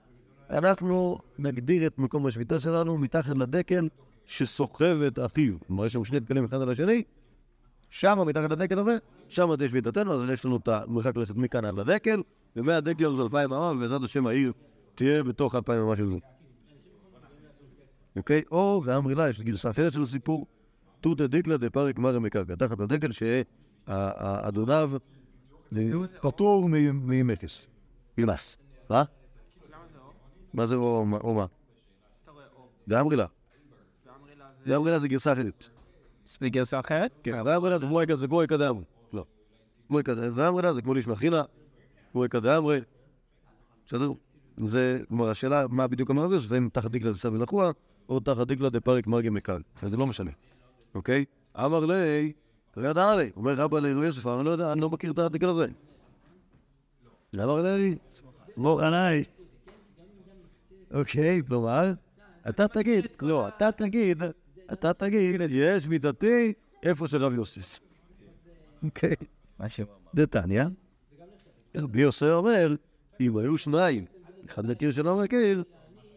אנחנו 0.50 1.18
נגדיר 1.38 1.86
את 1.86 1.98
מקום 1.98 2.26
השביתה 2.26 2.58
שלנו 2.58 2.98
מתחת 2.98 3.36
לדקל 3.36 3.88
שסוחב 4.26 4.96
את 5.06 5.18
אחיו. 5.18 5.54
כלומר, 5.66 5.86
יש 5.86 5.92
שם 5.92 6.04
שני 6.04 6.20
דקלים 6.20 6.44
אחד 6.44 6.60
על 6.60 6.70
השני, 6.70 7.02
שם, 7.90 8.18
מתחת 8.26 8.50
לדקל 8.50 8.78
הזה, 8.78 8.96
שם 9.28 9.56
תהיה 9.56 9.68
שביתתנו, 9.68 10.12
אז 10.12 10.30
יש 10.30 10.44
לנו 10.44 10.56
את 10.56 10.68
המרחק 10.68 11.16
ללכת 11.16 11.36
מכאן 11.36 11.64
עד 11.64 11.74
לדקל, 11.74 12.22
ומהדקל 12.56 13.16
זה 13.16 13.22
אלפיים 13.22 13.52
אמה, 13.52 13.72
ובעזרת 13.72 14.02
השם 14.02 14.26
העיר 14.26 14.52
תהיה 14.94 15.22
בתוך 15.22 15.54
אלפיים 15.54 15.82
אמה 15.82 15.96
של 15.96 16.10
זה. 16.10 16.18
אוקיי? 18.16 18.42
או, 18.50 18.82
ואמרי 18.84 19.14
לה, 19.14 19.28
יש 19.28 19.40
גרסה 19.40 19.70
אחרת 19.70 19.92
של 19.92 20.02
הסיפור, 20.02 20.46
תותא 21.00 21.26
דקלה 21.26 21.56
דפרק 21.56 21.98
מרא 21.98 22.18
מקרקע, 22.18 22.54
תחת 22.54 22.80
הדקל 22.80 23.08
שאדוניו 23.12 24.92
פטור 26.20 26.68
ממכס. 26.68 27.66
מס. 28.18 28.56
מה? 28.90 29.04
מה 30.54 30.66
זה 30.66 30.74
או 30.74 31.04
מה- 31.06 31.18
או 31.18 31.34
מה? 31.34 31.46
ואמרי 32.88 33.16
לה. 33.16 33.26
ואמרי 34.66 34.90
לה 34.90 34.98
זה 34.98 35.08
גרסה 35.08 35.32
אחרת. 35.32 35.68
זה 36.24 36.48
גרסה 36.48 36.80
אחרת? 36.80 37.10
כן, 37.22 37.42
ואמרי 37.44 37.70
לה 37.70 37.78
זה 37.78 37.86
איקד, 38.00 38.14
זה 38.18 38.26
כמו 38.26 38.42
איקד 38.42 38.60
אמרי. 38.60 38.84
לא. 39.12 39.24
ואמרי 40.34 40.62
לה 40.62 40.74
זה 40.74 40.82
כמו 40.82 40.94
לישמע 40.94 41.14
חילה, 41.14 41.42
כמו 42.12 42.22
איקד 42.22 42.46
אמרי. 42.46 42.80
בסדר? 43.86 44.12
זה, 44.64 45.00
כלומר, 45.08 45.28
השאלה 45.28 45.64
מה 45.68 45.86
בדיוק 45.86 46.10
זה, 46.38 46.46
ואם 46.54 46.68
תחת 46.72 46.90
דקלה 46.90 47.10
דסבי 47.10 47.38
לחוע, 47.38 47.70
או 48.08 48.20
תחת 48.20 48.46
דקלה 48.46 48.70
דפרק 48.70 49.06
מרגי 49.06 49.30
מקל. 49.30 49.62
זה 49.90 49.96
לא 49.96 50.06
משנה, 50.06 50.30
אוקיי? 50.94 51.24
אמר 51.56 51.86
לי, 51.86 52.32
לא 52.76 52.88
ידע 52.88 53.16
לי, 53.16 53.30
אומר 53.36 53.54
רבא 53.54 53.78
לרבי 53.80 54.06
יוסף, 54.06 54.26
אני 54.26 54.44
לא 54.44 54.50
יודע, 54.50 54.72
אני 54.72 54.80
לא 54.80 54.90
מכיר 54.90 55.10
את 55.10 55.18
הדקל 55.18 55.48
הזה. 55.48 55.66
אמר 57.34 57.62
לי, 57.76 57.96
סמוך 58.54 58.80
עליי. 58.80 59.24
אוקיי, 60.94 61.42
כלומר, 61.48 61.92
אתה 62.48 62.68
תגיד, 62.68 63.06
לא, 63.22 63.48
אתה 63.48 63.72
תגיד, 63.72 64.22
אתה 64.72 64.92
תגיד, 64.92 65.40
יש 65.50 65.86
מידתי 65.86 66.52
איפה 66.82 67.08
שרב 67.08 67.32
יוסף. 67.32 67.78
אוקיי, 68.84 69.14
מה 69.58 69.68
ש... 69.68 69.80
דתניא, 70.14 70.64
רבי 71.76 72.00
יוסף 72.00 72.26
אומר, 72.26 72.74
אם 73.20 73.36
היו 73.36 73.58
שניים, 73.58 74.04
אחד 74.48 74.66
מכיר 74.66 74.92
שלא 74.92 75.16
מכיר, 75.16 75.62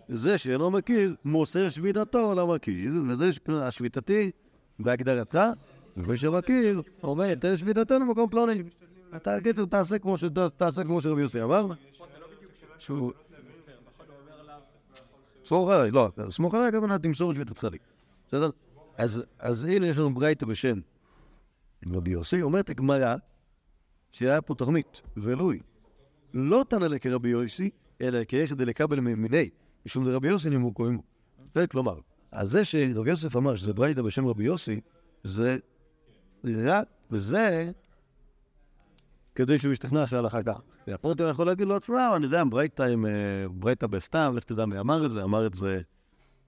זה 0.10 0.38
שאינו 0.38 0.72
מכיר, 0.72 1.16
מוסר 1.26 1.70
שביתתו 1.70 2.36
למכיר, 2.36 2.92
וזה 3.10 3.34
ש- 3.34 3.40
השביתתי 3.50 4.32
בהגדרתך, 4.80 5.40
ומי 5.98 6.18
שמכיר, 6.18 6.82
אומר, 7.04 7.36
תן 7.36 7.58
שביתתנו 7.58 8.08
במקום 8.08 8.30
פלוני. 8.30 8.64
אתה 9.16 9.42
כאילו 9.42 9.66
תעשה 9.66 10.84
כמו 10.84 11.02
שרבי 11.02 11.22
יוסי 11.22 11.44
אמר. 11.44 11.68
שהוא... 12.78 13.12
סמוך 15.46 15.70
עליי, 15.70 15.92
לא, 15.92 16.10
סמוך 16.30 16.54
עליי 16.54 16.68
הכוונה 16.68 17.00
תמסור 17.00 17.32
את 17.32 17.36
שביתתך 17.36 17.64
לי. 17.72 17.78
בסדר? 18.28 18.50
אז, 18.98 19.66
הנה 19.66 19.88
יש 19.88 19.98
לנו 19.98 20.14
ברייתא 20.14 20.46
בשם 20.46 20.80
רבי 21.94 22.12
יוסי, 22.12 22.42
אומרת 22.42 22.70
הגמרא 22.70 23.16
שהיה 24.12 24.42
פה 24.42 24.56
תרמית, 24.56 25.02
ולוי. 25.18 25.60
לא 26.34 26.66
תנא 26.70 26.86
לכרבי 26.86 27.30
יוסי, 27.30 27.70
אלא 28.02 28.24
כאיכא 28.24 28.56
דלקבל 28.56 29.00
מיני, 29.00 29.50
משום 29.86 30.06
דרבי 30.06 30.28
יוסי 30.28 30.50
נימוק 30.50 30.76
קוראים. 30.76 31.00
זה 31.56 31.68
כלומר, 31.68 32.00
אז 32.32 32.50
זה 32.50 32.66
שרבי 32.66 33.10
יוסף 33.10 33.36
אמר 33.36 33.56
שזה 33.56 33.74
ברייתא 33.74 34.02
בשם 34.02 34.28
רבי 34.28 34.44
יוסי, 34.44 34.80
זה 35.24 35.58
רק, 36.44 36.88
וזה 37.12 37.72
כדי 39.36 39.60
שהוא 39.60 39.74
ישתכנע 39.74 40.08
שההלכה 40.08 40.44
כך. 40.44 40.62
והפרוטו 40.88 41.24
יכול 41.24 41.46
להגיד 41.46 41.68
לו, 41.68 41.80
תשמע, 41.80 42.16
אני 42.16 42.26
יודע, 42.26 42.44
ברייתא 42.50 42.84
עם 42.84 43.06
אה, 43.06 43.12
ברייתא 43.50 43.88
בסתם, 43.88 44.34
לך 44.36 44.44
תדע 44.44 44.66
מי 44.66 44.80
אמר 44.80 45.06
את 45.06 45.12
זה, 45.12 45.24
אמר 45.24 45.46
את 45.46 45.54
זה, 45.54 45.82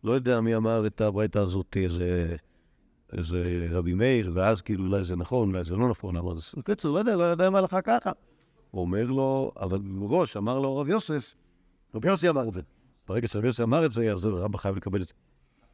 לא 0.03 0.11
יודע 0.11 0.41
מי 0.41 0.55
אמר 0.55 0.87
את 0.87 1.01
הברייתא 1.01 1.39
הזאת, 1.39 1.77
איזה, 1.77 2.35
איזה 3.13 3.67
רבי 3.71 3.93
מאיר, 3.93 4.31
ואז 4.33 4.61
כאילו 4.61 4.85
אולי 4.85 5.05
זה 5.05 5.15
נכון, 5.15 5.49
אולי 5.49 5.63
זה 5.63 5.75
לא 5.75 5.89
נכון, 5.89 6.15
אבל 6.15 6.35
זה, 6.35 6.51
בקיצור, 6.57 6.93
לא 6.93 6.99
יודע, 6.99 7.15
לא 7.15 7.23
יודע 7.23 7.49
מה 7.49 7.57
ההלכה 7.57 7.81
ככה. 7.81 8.11
הוא 8.71 8.81
אומר 8.81 9.05
לו, 9.05 9.51
אבל 9.59 9.79
מראש 9.83 10.37
אמר 10.37 10.59
לו 10.59 10.77
רב 10.77 10.89
יוסף, 10.89 11.35
רבי 11.95 12.07
יוסי 12.07 12.29
אמר 12.29 12.47
את 12.47 12.53
זה. 12.53 12.61
ברגע 13.07 13.27
שרבי 13.27 13.47
יוסי 13.47 13.63
אמר 13.63 13.85
את 13.85 13.93
זה, 13.93 14.11
אז 14.11 14.25
רבא 14.25 14.57
חייב 14.57 14.75
לקבל 14.75 15.01
את 15.01 15.07
זה. 15.07 15.13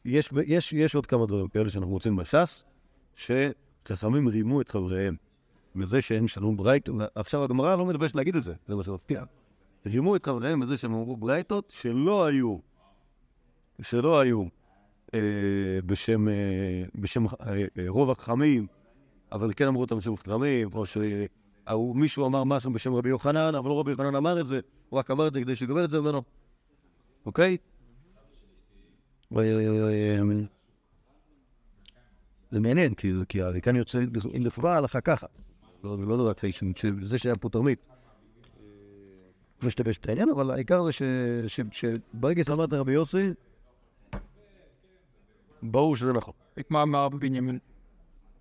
יש, 0.06 0.30
יש, 0.46 0.74
יש 0.74 0.96
עוד 0.96 1.06
כמה 1.06 1.26
דברים 1.26 1.48
כאלה 1.48 1.70
שאנחנו 1.70 1.92
מוצאים 1.92 2.16
בש"ס, 2.16 2.64
שחכמים 3.88 4.28
רימו 4.28 4.62
את 4.62 4.70
חבריהם. 4.70 5.16
מזה 5.76 6.02
שהם 6.02 6.28
שלום 6.28 6.58
ברייתות, 6.58 6.96
עכשיו 7.16 7.44
הגמרא 7.44 7.76
לא 7.76 7.86
מתביישת 7.86 8.16
להגיד 8.16 8.36
את 8.36 8.44
זה, 8.44 8.54
זה 8.68 8.76
מה 8.76 8.84
שמפתיע. 8.84 9.24
רימו 9.86 10.16
את 10.16 10.26
חבריהם 10.26 10.60
מזה 10.60 10.78
שהם 10.78 10.94
אמרו 10.94 11.18
ברייתות 11.18 11.74
שלא 11.76 12.26
היו, 12.26 12.58
שלא 13.82 14.20
היו 14.20 14.44
אה, 15.14 15.20
בשם, 15.86 16.28
אה, 16.28 16.34
בשם 16.96 17.26
אה, 17.28 17.64
רוב 17.88 18.12
החכמים, 18.12 18.68
אבל 19.32 19.54
כן 19.56 19.68
אמרו 19.68 19.82
אותם 19.82 19.98
בשם 19.98 20.18
חכמים, 20.18 20.70
או 20.74 20.84
שמישהו 20.86 22.26
אמר 22.26 22.44
משהו 22.44 22.74
בשם 22.74 22.94
רבי 22.94 23.10
יוחנן, 23.10 23.56
אבל 23.56 23.70
לא 23.70 23.80
רבי 23.80 23.92
יוחנן 23.92 24.16
אמר 24.16 24.42
את 24.42 24.48
זה, 24.48 24.60
הוא 24.90 25.00
רק 25.00 25.12
אמר 25.12 25.28
את 25.28 25.34
זה 25.34 25.42
כדי 25.42 25.56
שיקבל 25.56 25.84
את 25.84 25.92
זה 25.92 26.02
ממנו, 26.02 26.22
אוקיי? 27.26 27.58
זה 32.54 32.60
מעניין, 32.60 32.94
כי, 32.94 33.12
כאן 33.62 33.76
יוצא 33.76 34.00
לפגוע 34.34 34.74
הלכה 34.74 35.02
ככה. 35.02 35.28
לא, 35.84 35.98
לא 36.00 36.18
דבר 36.18 36.34
כפי 36.34 36.52
שזה 36.52 37.18
שהיה 37.18 37.36
פה 37.36 37.50
תרמית. 37.50 37.80
לא 39.62 39.68
השתבש 39.68 39.98
את 39.98 40.10
העניין, 40.10 40.30
אבל 40.30 40.52
העיקר 40.52 40.84
זה 40.84 40.92
שברגע 41.72 42.44
שאמרת 42.44 42.74
רבי 42.74 42.92
יוסי, 42.92 43.30
ברור 45.64 45.96
שזה 45.96 46.14
נכון. 46.14 46.34
כמו 46.68 46.82
אמר 46.82 47.10
בנימין. 47.10 47.60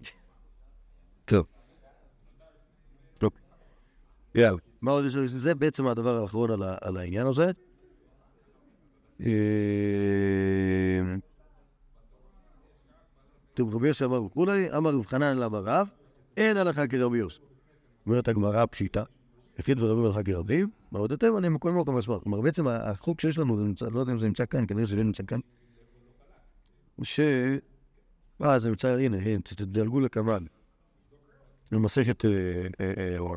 טוב. 1.24 1.46
טוב. 3.18 3.32
יאללה. 4.34 4.58
מה? 4.80 4.92
זה 5.24 5.54
בעצם 5.54 5.86
הדבר 5.86 6.22
האחרון 6.22 6.50
על, 6.82 6.96
העניין 6.96 7.26
הזה. 7.26 7.50
רבי 13.60 13.88
יוסי 13.88 14.04
אמר 14.04 14.22
וכולי, 14.24 14.76
אמר 14.76 14.90
רב 14.90 15.06
חנן 15.06 15.36
למה 15.36 15.58
רב, 15.58 15.88
אין 16.36 16.56
הלכה 16.56 16.86
כרבי 16.86 17.18
יוסי. 17.18 17.40
אומרת 18.06 18.28
הגמרא 18.28 18.66
פשיטה, 18.66 19.02
יחיד 19.58 19.82
ורבים 19.82 20.04
הלכה 20.04 20.22
כרבים, 20.22 20.70
מה 20.92 20.98
עוד 20.98 21.10
יותר? 21.10 21.38
אני 21.38 21.48
מקום 21.48 21.76
לא 21.76 21.84
כמה 21.86 22.02
כלומר, 22.18 22.40
בעצם 22.40 22.66
החוק 22.68 23.20
שיש 23.20 23.38
לנו, 23.38 23.72
לא 23.90 24.00
יודע 24.00 24.12
אם 24.12 24.18
זה 24.18 24.26
נמצא 24.26 24.46
כאן, 24.46 24.64
כנראה 24.68 24.86
שזה 24.86 24.96
לא 24.96 25.02
נמצא 25.02 25.22
כאן, 25.26 25.40
ש... 27.02 27.20
אה, 28.42 28.58
זה 28.58 28.68
נמצא, 28.68 28.98
הנה, 28.98 29.16
תדלגו 29.42 30.00
לקמ"ן. 30.00 30.44
במסכת 31.72 32.24
אה, 32.24 32.30
אה, 32.80 32.92
אה, 32.98 33.18
אור. 33.18 33.36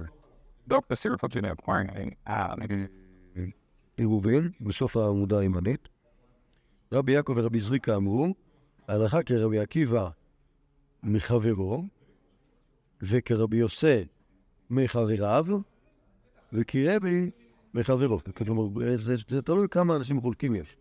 עירובין, 3.97 4.49
בסוף 4.61 4.97
העמודה 4.97 5.39
הימנית. 5.39 5.88
רבי 6.91 7.11
יעקב 7.11 7.34
ורבי 7.36 7.59
זריקה 7.59 7.95
אמרו, 7.95 8.34
ההלכה 8.88 9.23
כרבי 9.23 9.59
עקיבא 9.59 10.09
מחברו, 11.03 11.83
וכרבי 13.01 13.57
יוסי 13.57 14.05
מחבריו, 14.69 15.45
וכרבי 16.53 17.31
מחברו. 17.73 18.19
כלומר, 18.36 18.97
זה, 18.97 19.15
זה 19.27 19.41
תלוי 19.41 19.67
כמה 19.69 19.95
אנשים 19.95 20.21
חולקים 20.21 20.55
יש. 20.55 20.77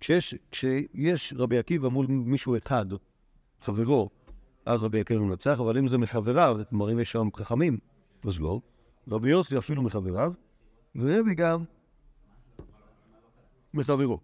כשיש, 0.00 0.34
כשיש 0.50 1.34
רבי 1.36 1.58
עקיבא 1.58 1.88
מול 1.88 2.06
מישהו 2.06 2.56
אחד, 2.56 2.86
חברו, 3.60 4.10
אז 4.66 4.82
רבי 4.82 5.00
עקיבא 5.00 5.20
מנצח, 5.20 5.60
אבל 5.60 5.78
אם 5.78 5.88
זה 5.88 5.98
מחבריו, 5.98 6.60
כלומר 6.70 6.92
אם 6.92 6.98
יש 6.98 7.12
שם 7.12 7.28
חכמים, 7.36 7.78
אז 8.24 8.40
לא. 8.40 8.60
רבי 9.08 9.30
יוסי 9.30 9.58
אפילו 9.58 9.82
מחבריו, 9.82 10.32
ורבי 10.96 11.34
גם 11.34 11.64
מחברו. 13.74 14.18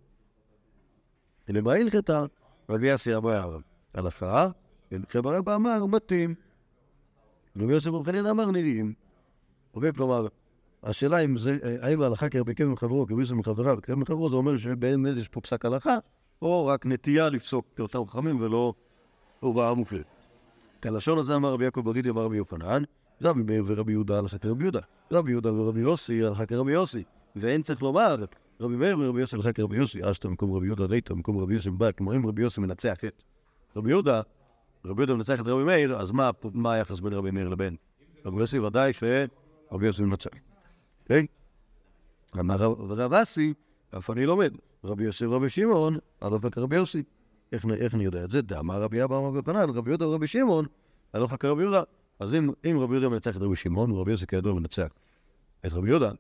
למה 1.49 1.73
הלכתה? 1.73 2.25
רבי 2.71 2.89
יוסי 2.89 3.17
אמר 3.17 3.59
על 3.95 4.07
הפרה, 4.07 4.49
וחבר 4.93 5.37
רבא 5.37 5.57
אמר 5.57 5.87
מתאים. 5.87 6.35
רבי 7.57 7.73
יוסי 7.73 7.91
בן 7.91 8.05
חנין 8.05 8.27
אמר 8.27 8.51
נראים. 8.51 8.93
אוקיי, 9.75 9.93
כלומר, 9.93 10.27
השאלה 10.83 11.19
אם 11.19 11.39
זה, 11.39 11.59
האם 11.83 12.03
ההלכה 12.03 12.29
כרבי 12.29 12.55
קרב 12.55 12.69
מחברו, 12.69 13.07
כרבי 13.07 13.21
יוסי 13.21 13.35
מחבריו, 13.35 13.79
קרב 13.83 13.99
מחברו, 13.99 14.31
זה 14.31 14.37
אומר 14.37 14.57
שבאמת 14.57 15.17
יש 15.17 15.29
פה 15.29 15.41
פסק 15.41 15.65
הלכה, 15.65 15.99
או 16.43 16.67
רק 16.67 16.87
נטייה 16.87 17.29
לפסוק 17.29 17.67
כאותם 17.77 18.07
חכמים 18.07 18.41
ולא 18.41 18.75
הוראה 19.41 19.75
מופלית. 19.75 20.07
כלשון 20.83 21.19
הזה 21.19 21.37
אמר 21.37 21.53
רבי 21.53 21.65
יעקב 21.65 21.91
בגידי 21.91 22.11
אמר 22.11 22.23
רבי 22.23 22.37
יוחנן, 22.37 22.83
רבי 23.23 23.43
מאיר 23.43 23.65
ורבי 23.67 23.93
יהודה 23.93 24.19
הלכה 24.19 24.39
כרבי 24.39 24.65
יהודה, 24.65 24.81
רבי 25.13 25.31
יהודה 25.31 25.53
ורבי 25.53 25.81
יוסי 25.81 26.25
הלכה 26.25 26.47
כרבי 26.47 26.73
יוסי, 26.73 27.03
ואין 27.37 27.63
צריך 27.63 27.83
לומר 27.83 28.25
רבי 28.61 28.77
מאיר 28.77 28.99
ורבי 28.99 29.21
יוסי 29.21 29.37
הלכה 29.37 29.53
כרבי 29.53 29.77
יוסי, 29.77 30.03
אתה 30.03 30.29
במקום 30.29 30.53
רבי 30.53 30.67
יהודה 30.67 30.87
דייתו, 30.87 31.15
במקום 31.15 31.39
רבי 31.39 31.55
יוסי 31.55 31.71
מבא, 31.71 31.93
כלומר 31.93 32.17
אם 32.17 32.27
רבי 32.27 32.43
יוסי 32.43 32.61
מנצח 32.61 33.05
את 33.05 33.23
רבי 33.77 33.91
יהודה, 33.91 34.23
רבי 34.85 35.01
יהודה 35.01 35.15
מנצח 35.15 35.41
את 35.41 35.47
רבי 35.47 35.65
מאיר, 35.65 36.01
אז 36.01 36.11
מה, 36.11 36.73
היחס 36.73 37.01
בין 37.01 37.13
רבי 37.13 37.31
מאיר 37.31 37.49
לבין 37.49 37.77
רבי 38.25 38.41
יוסי? 38.41 38.59
ודאי 38.59 38.93
שרבי 38.93 39.87
יוסי 39.87 40.03
מנצח. 40.03 40.31
כן? 41.05 41.25
אמר 42.41 42.57
רב 42.79 43.13
אסי, 43.13 43.55
אף 43.99 44.11
אני 44.11 44.27
לומד, 44.27 44.53
רבי 44.85 45.05
יוסי 45.05 45.27
ורבי 45.27 45.51
שמעון, 45.51 45.97
הלכה 46.21 46.51
כרבי 46.51 46.77
יוסי. 46.77 47.03
איך, 47.53 47.95
אני 47.95 48.05
יודע 48.05 48.25
את 48.25 48.31
זה? 48.31 48.43
דאמר 48.43 48.83
רבי 48.83 49.05
אבא 49.05 49.19
אמר 49.19 49.31
בפנן, 49.31 49.71
רבי 49.71 49.91
יהודה 49.91 50.09
ורבי 50.09 50.27
שמעון, 50.27 50.67
הלכה 51.13 51.37
כרבי 51.37 51.63
יהודה. 51.63 51.83
אז 52.19 52.35
אם 52.35 52.79
רבי 52.79 52.95
יהודה 52.95 53.09
מנצח 53.09 53.37
את 53.37 53.43
רבי 53.43 53.57
שמעון, 53.57 53.91
ורבי 53.91 54.11
יוסי 54.11 54.27
כידוע 54.27 54.55
מנצח 54.55 54.89
את 55.67 55.73
רבי 55.73 55.89
יהודה, 55.89 56.11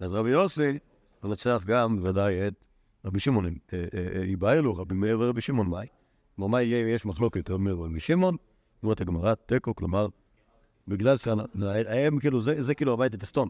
אז 0.00 0.12
רבי 0.12 0.30
יוסי 0.30 0.78
מנצח 1.24 1.62
גם 1.66 1.98
ודאי 2.02 2.48
את 2.48 2.54
רבי 3.04 3.20
שמעון. 3.20 3.54
ייבא 4.22 4.52
אלו 4.52 4.76
רבי 4.76 4.94
מאיר 4.94 5.20
ורבי 5.20 5.40
שמעון, 5.40 5.68
מאי? 5.68 5.86
כלומר, 6.36 6.48
מה 6.48 6.62
יהיה 6.62 6.82
אם 6.82 6.88
יש 6.88 7.06
מחלוקת, 7.06 7.50
רבי 7.50 8.00
שמעון, 8.00 8.36
אומרת 8.82 9.00
הגמרא, 9.00 9.34
תיקו, 9.34 9.74
כלומר, 9.74 10.06
בגלל 10.88 11.16
שהם 11.16 12.18
כאילו, 12.18 12.40
זה, 12.40 12.74
כאילו 12.74 12.92
הבית 12.92 13.14
התחתון, 13.14 13.48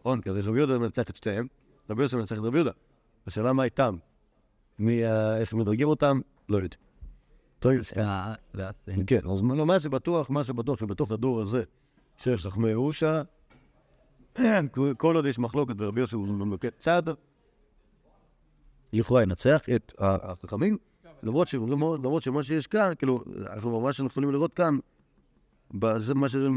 נכון? 0.00 0.20
כי 0.20 0.30
רבי 0.30 0.58
יהודה 0.58 0.78
מנצח 0.78 1.02
את 1.10 1.16
שתיהם, 1.16 1.46
רבי 1.90 2.02
יוסי 2.02 2.16
מנצח 2.16 2.38
את 2.38 2.42
רבי 2.42 2.56
יהודה. 2.56 2.70
השאלה 3.26 3.52
מה 3.52 3.64
איתם? 3.64 3.96
איך 5.38 5.54
מדרגים 5.54 5.88
אותם? 5.88 6.20
לא 6.48 6.56
יודע. 6.56 6.68
כן, 9.06 9.20
אז 9.32 9.40
מה 9.40 9.80
שבטוח, 9.80 10.30
מה 10.30 10.44
שבטוח 10.44 10.80
שבתוך 10.80 11.10
הדור 11.12 11.40
הזה 11.40 11.62
של 12.16 12.36
חכמי 12.36 12.74
אושה, 12.74 13.22
כל 14.96 15.16
עוד 15.16 15.26
יש 15.26 15.38
מחלוקת 15.38 15.74
ורבי 15.78 16.00
יוסי 16.00 16.16
הוא 16.16 16.26
נוקט 16.26 16.78
צד, 16.78 17.02
לכאורה 18.92 19.22
ינצח 19.22 19.62
את 19.76 19.92
החכמים, 19.98 20.78
למרות 21.22 22.22
שמה 22.22 22.42
שיש 22.42 22.66
כאן, 22.66 22.92
כאילו, 22.98 23.24
אנחנו 23.46 23.80
ממש 23.80 24.00
יכולים 24.00 24.30
לראות 24.30 24.54
כאן, 24.54 24.78
זה 25.96 26.14
מה 26.14 26.28
שזה 26.28 26.48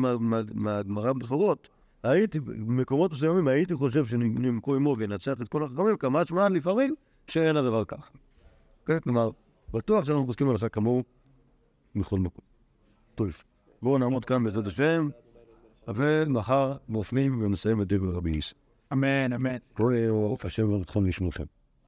מהגמרא 0.54 1.14
בפרות, 1.14 1.70
הייתי, 2.04 2.40
במקומות 2.40 3.12
מסוימים 3.12 3.48
הייתי 3.48 3.76
חושב 3.76 4.06
שנמכו 4.06 4.76
עמו 4.76 4.96
וינצח 4.98 5.42
את 5.42 5.48
כל 5.48 5.64
החכמים, 5.64 5.98
כמה 5.98 6.26
שמע 6.26 6.50
לפעמים 6.50 6.96
שאין 7.28 7.58
הדבר 7.58 7.86
כך. 7.86 8.10
כן, 8.86 9.00
כלומר, 9.00 9.30
בטוח 9.74 10.06
שאנחנו 10.06 10.26
פוסקים 10.26 10.50
הלכה 10.50 10.70
כמוהו 10.70 11.04
מכל 11.96 12.20
מקום. 12.20 12.46
טוב, 13.16 13.28
בואו 13.82 13.98
נעמוד 13.98 14.26
כאן 14.26 14.44
בעזרת 14.44 14.68
השם, 14.68 15.10
ומחר 15.88 16.74
נופלים 16.90 17.42
ונסיים 17.42 17.82
את 17.82 17.88
דבר 17.88 18.16
רבי 18.16 18.32
ניסן. 18.32 18.56
אמן, 18.94 19.34
אמן. 19.34 19.58
כל 19.74 19.94
השם 20.46 20.72
ואתכם 20.72 21.00
וישמעכם. 21.04 21.44